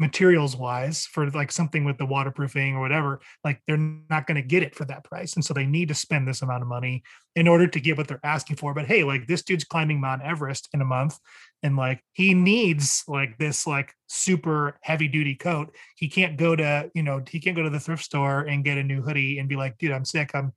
[0.00, 4.42] materials wise for like something with the waterproofing or whatever like they're not going to
[4.42, 7.02] get it for that price and so they need to spend this amount of money
[7.36, 8.74] in order to get what they're asking for.
[8.74, 11.18] But hey like this dude's climbing mount everest in a month
[11.62, 15.74] and like he needs like this like super heavy duty coat.
[15.96, 18.78] He can't go to you know he can't go to the thrift store and get
[18.78, 20.30] a new hoodie and be like dude i'm sick.
[20.34, 20.52] I'm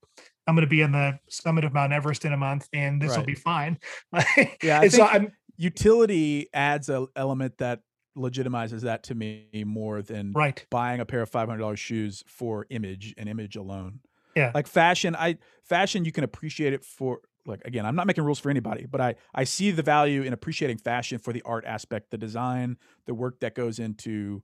[0.47, 3.09] i'm going to be on the summit of mount everest in a month and this
[3.11, 3.27] will Right.
[3.27, 3.77] be fine.
[4.63, 7.81] Yeah, I and so think i'm utility adds an element that
[8.17, 12.23] legitimizes that to me more than right buying a pair of five hundred dollars shoes
[12.27, 14.01] for image and image alone.
[14.35, 14.51] Yeah.
[14.53, 18.39] Like fashion, I fashion you can appreciate it for like again, I'm not making rules
[18.39, 22.11] for anybody, but I I see the value in appreciating fashion for the art aspect,
[22.11, 24.43] the design, the work that goes into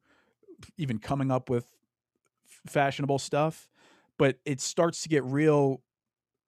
[0.78, 1.68] even coming up with
[2.68, 3.70] fashionable stuff.
[4.18, 5.84] But it starts to get real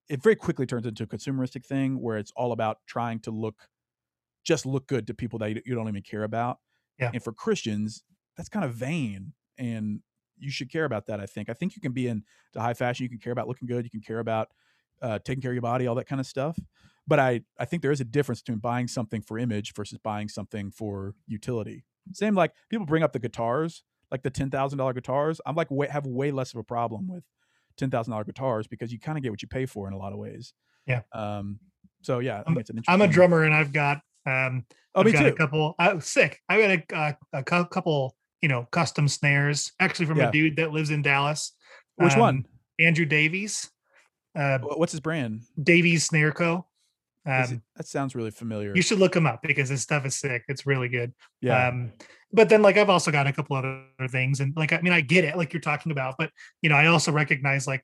[0.09, 3.69] it very quickly turns into a consumeristic thing where it's all about trying to look
[4.43, 6.59] just look good to people that you, you don't even care about.
[6.99, 7.11] Yeah.
[7.13, 8.03] And for Christians,
[8.37, 10.01] that's kind of vain and
[10.37, 11.49] you should care about that, I think.
[11.49, 12.23] I think you can be in
[12.53, 14.47] to high fashion, you can care about looking good, you can care about
[15.01, 16.57] uh, taking care of your body, all that kind of stuff.
[17.07, 20.29] But I, I think there is a difference between buying something for image versus buying
[20.29, 21.83] something for utility.
[22.13, 25.41] Same like people bring up the guitars, like the ten thousand dollar guitars.
[25.45, 27.23] I'm like way, have way less of a problem with
[27.77, 29.97] ten thousand dollar guitars because you kind of get what you pay for in a
[29.97, 30.53] lot of ways.
[30.85, 31.01] Yeah.
[31.13, 31.59] Um.
[32.01, 33.01] So yeah, I I'm- it's an interesting.
[33.01, 34.65] i'm a drummer and i've got um
[34.95, 35.75] Oh, I've me got a couple.
[35.77, 36.39] Was sick.
[36.49, 40.29] I got a, a, a couple, you know, custom snares actually from Yeah.
[40.29, 41.53] a dude that lives in Dallas.
[41.97, 42.45] Which um, one?
[42.79, 43.69] Andrew Davies,
[44.37, 45.41] uh, What's his brand?
[45.61, 46.65] Davies Snare Co.
[47.25, 48.73] Um, it- that sounds really familiar.
[48.75, 50.43] you should look him up because his stuff is sick.
[50.47, 51.13] It's really good.
[51.41, 51.67] yeah.
[51.67, 51.91] Um,
[52.31, 55.01] but then like I've also got a couple other things, and like I mean I
[55.01, 57.83] get it, like you're talking about, but you know I also recognize like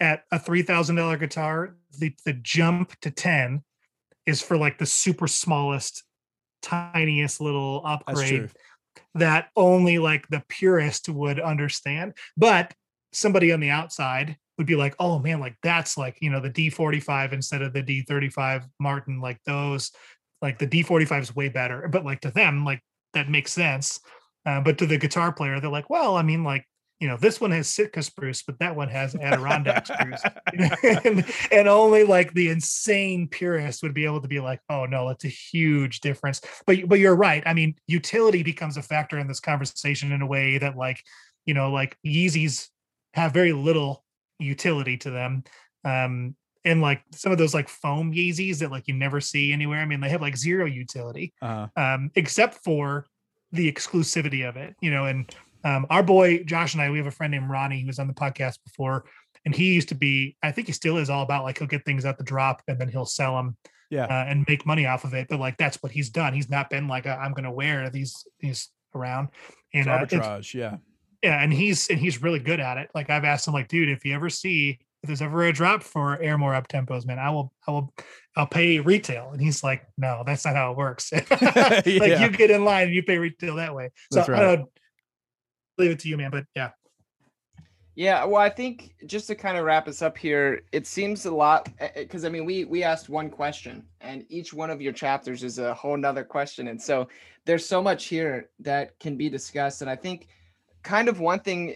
[0.00, 3.62] at a three thousand dollar guitar, the the jump to ten
[4.28, 6.04] is for like the super smallest,
[6.60, 8.50] tiniest little upgrade
[9.14, 12.12] that only like the purist would understand.
[12.36, 12.74] But
[13.12, 16.50] somebody on the outside would be like, oh man, like that's like, you know, the
[16.50, 19.92] D45 instead of the D35 Martin, like those,
[20.42, 21.88] like the D45 is way better.
[21.88, 22.82] But like to them, like
[23.14, 23.98] that makes sense.
[24.44, 26.66] Uh, but to the guitar player, they're like, well, I mean, like
[27.00, 30.22] you know, this one has Sitka spruce, but that one has Adirondack spruce.
[31.04, 35.08] and, and only like the insane purist would be able to be like, oh no,
[35.10, 36.40] it's a huge difference.
[36.66, 37.42] But but you're right.
[37.46, 41.02] I mean, utility becomes a factor in this conversation in a way that like,
[41.46, 42.68] you know, like Yeezys
[43.14, 44.04] have very little
[44.40, 45.44] utility to them.
[45.84, 46.34] Um,
[46.64, 49.80] and like some of those like foam Yeezys that like you never see anywhere.
[49.80, 51.68] I mean, they have like zero utility, uh-huh.
[51.76, 53.06] um, except for
[53.52, 55.34] the exclusivity of it, you know, and
[55.64, 58.06] um, our boy Josh and I, we have a friend named Ronnie who was on
[58.06, 59.04] the podcast before,
[59.44, 61.84] and he used to be, I think he still is all about like he'll get
[61.84, 63.56] things at the drop and then he'll sell them,
[63.90, 65.28] yeah, uh, and make money off of it.
[65.28, 66.34] But like that's what he's done.
[66.34, 69.28] He's not been like i am going to wear these these around.
[69.74, 70.76] And uh, arbitrage, yeah,
[71.22, 72.90] yeah, and he's and he's really good at it.
[72.94, 75.82] Like I've asked him, like, dude, if you ever see if there's ever a drop
[75.82, 77.94] for Air More Uptempos, man, I will, I will,
[78.36, 79.30] I'll pay retail.
[79.30, 81.12] And he's like, no, that's not how it works.
[81.30, 82.24] like yeah.
[82.24, 83.90] you get in line and you pay retail that way.
[84.12, 84.64] So that's right
[85.78, 86.30] leave it to you, man.
[86.30, 86.70] But yeah.
[87.94, 91.34] Yeah, well, I think just to kind of wrap us up here, it seems a
[91.34, 95.42] lot because I mean, we we asked one question, and each one of your chapters
[95.42, 97.08] is a whole nother question, and so
[97.44, 99.82] there's so much here that can be discussed.
[99.82, 100.28] And I think
[100.84, 101.74] kind of one thing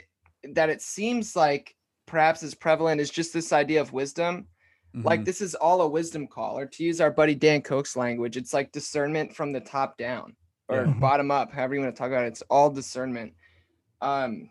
[0.52, 1.74] that it seems like
[2.06, 4.46] perhaps is prevalent is just this idea of wisdom.
[4.94, 5.04] Mm-hmm.
[5.04, 8.36] Like this is all a wisdom call, or to use our buddy Dan Koch's language,
[8.36, 10.36] it's like discernment from the top down
[10.68, 10.92] or yeah.
[10.92, 12.28] bottom up, however you want to talk about it.
[12.28, 13.32] It's all discernment.
[14.02, 14.50] Um,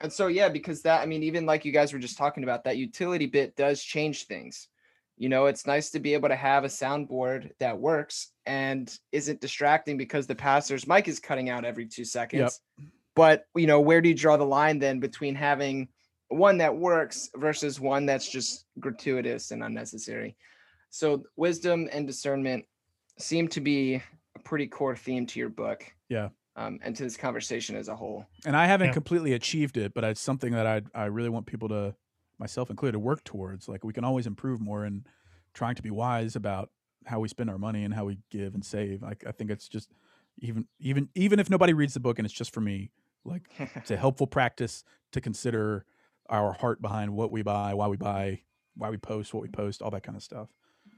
[0.00, 2.64] and so yeah, because that I mean, even like you guys were just talking about,
[2.64, 4.68] that utility bit does change things.
[5.16, 9.40] You know, it's nice to be able to have a soundboard that works and isn't
[9.40, 12.60] distracting because the pastor's mic is cutting out every two seconds.
[12.78, 12.88] Yep.
[13.14, 15.88] But you know, where do you draw the line then between having
[16.28, 20.36] one that works versus one that's just gratuitous and unnecessary?
[20.90, 22.64] So wisdom and discernment
[23.18, 23.96] seem to be
[24.36, 25.84] a pretty core theme to your book.
[26.08, 26.28] Yeah
[26.58, 28.26] um, and to this conversation as a whole.
[28.44, 28.92] And I haven't yeah.
[28.92, 31.94] completely achieved it, but it's something that I I really want people to,
[32.38, 33.68] myself included, to work towards.
[33.68, 35.06] Like we can always improve more and
[35.54, 36.70] trying to be wise about
[37.06, 39.02] how we spend our money and how we give and save.
[39.02, 39.88] Like I think it's just
[40.40, 42.90] even even even if nobody reads the book and it's just for me,
[43.24, 44.82] like it's a helpful practice
[45.12, 45.86] to consider
[46.28, 48.40] our heart behind what we buy, why we buy,
[48.76, 50.48] why we post, what we post, all that kind of stuff.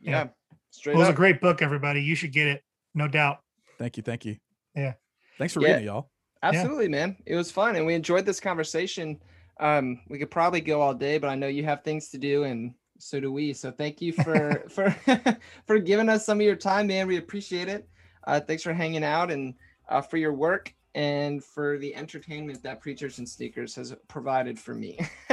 [0.00, 0.10] Yeah.
[0.10, 0.28] yeah.
[0.70, 2.02] Straight well, it was a great book, everybody.
[2.02, 2.62] You should get it.
[2.94, 3.40] No doubt.
[3.78, 4.02] Thank you.
[4.02, 4.36] Thank you.
[4.74, 4.94] Yeah.
[5.40, 6.10] Thanks for yeah, reading it, y'all.
[6.42, 6.90] Absolutely, yeah.
[6.90, 7.16] man.
[7.24, 9.18] It was fun and we enjoyed this conversation.
[9.58, 12.44] Um, we could probably go all day, but I know you have things to do
[12.44, 13.54] and so do we.
[13.54, 14.94] So thank you for for
[15.66, 17.06] for giving us some of your time, man.
[17.06, 17.88] We appreciate it.
[18.26, 19.54] Uh, thanks for hanging out and
[19.88, 24.74] uh, for your work and for the entertainment that Preachers and Sneakers has provided for
[24.74, 24.98] me.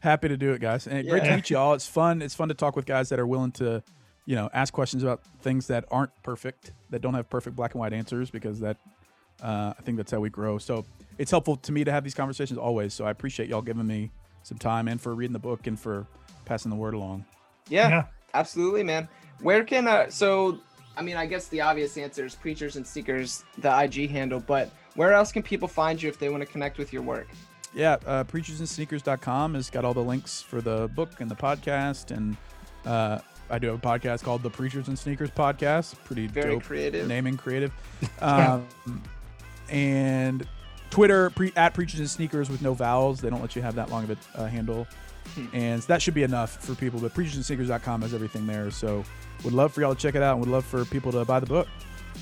[0.00, 0.86] Happy to do it, guys.
[0.86, 1.74] And great to meet you all.
[1.74, 2.22] It's fun.
[2.22, 3.82] It's fun to talk with guys that are willing to,
[4.24, 7.80] you know, ask questions about things that aren't perfect, that don't have perfect black and
[7.80, 8.76] white answers, because that
[9.40, 10.58] uh, I think that's how we grow.
[10.58, 10.84] So
[11.18, 12.94] it's helpful to me to have these conversations always.
[12.94, 14.10] So I appreciate y'all giving me
[14.42, 16.06] some time and for reading the book and for
[16.44, 17.24] passing the word along.
[17.68, 18.04] Yeah, yeah.
[18.34, 19.08] absolutely, man.
[19.40, 20.58] Where can uh so
[20.96, 24.70] I mean I guess the obvious answer is preachers and sneakers, the IG handle, but
[24.94, 27.28] where else can people find you if they want to connect with your work?
[27.74, 32.36] Yeah, uh, preachersandsneakers.com has got all the links for the book and the podcast and
[32.84, 35.94] uh, I do have a podcast called the Preachers and Sneakers Podcast.
[36.04, 37.72] Pretty very creative naming, creative.
[38.20, 38.66] Um,
[39.68, 40.46] and
[40.90, 43.20] Twitter pre, at Preachers and Sneakers with no vowels.
[43.20, 44.86] They don't let you have that long of a uh, handle.
[45.34, 45.46] Hmm.
[45.52, 47.00] And that should be enough for people.
[47.00, 48.70] But preachersandsneakers.com has everything there.
[48.70, 49.04] So
[49.44, 51.40] would love for y'all to check it out and would love for people to buy
[51.40, 51.68] the book.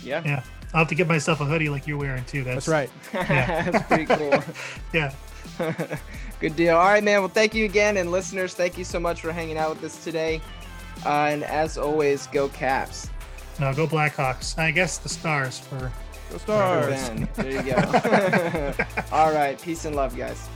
[0.03, 0.22] Yeah.
[0.24, 0.43] Yeah.
[0.72, 2.45] I'll have to get myself a hoodie like you're wearing too.
[2.45, 2.91] That's, That's right.
[3.28, 3.70] Yeah.
[3.70, 4.43] That's pretty cool.
[4.93, 5.12] yeah.
[6.41, 6.76] Good deal.
[6.76, 7.20] All right, man.
[7.20, 7.97] Well, thank you again.
[7.97, 10.41] And listeners, thank you so much for hanging out with us today.
[11.05, 13.11] Uh, and as always, go Caps.
[13.59, 14.59] No, go Blackhawks.
[14.59, 15.91] I guess the Stars for
[16.31, 17.09] Go Stars.
[17.09, 17.28] Ben.
[17.35, 18.72] There you go.
[19.12, 19.61] All right.
[19.61, 20.49] Peace and love, guys.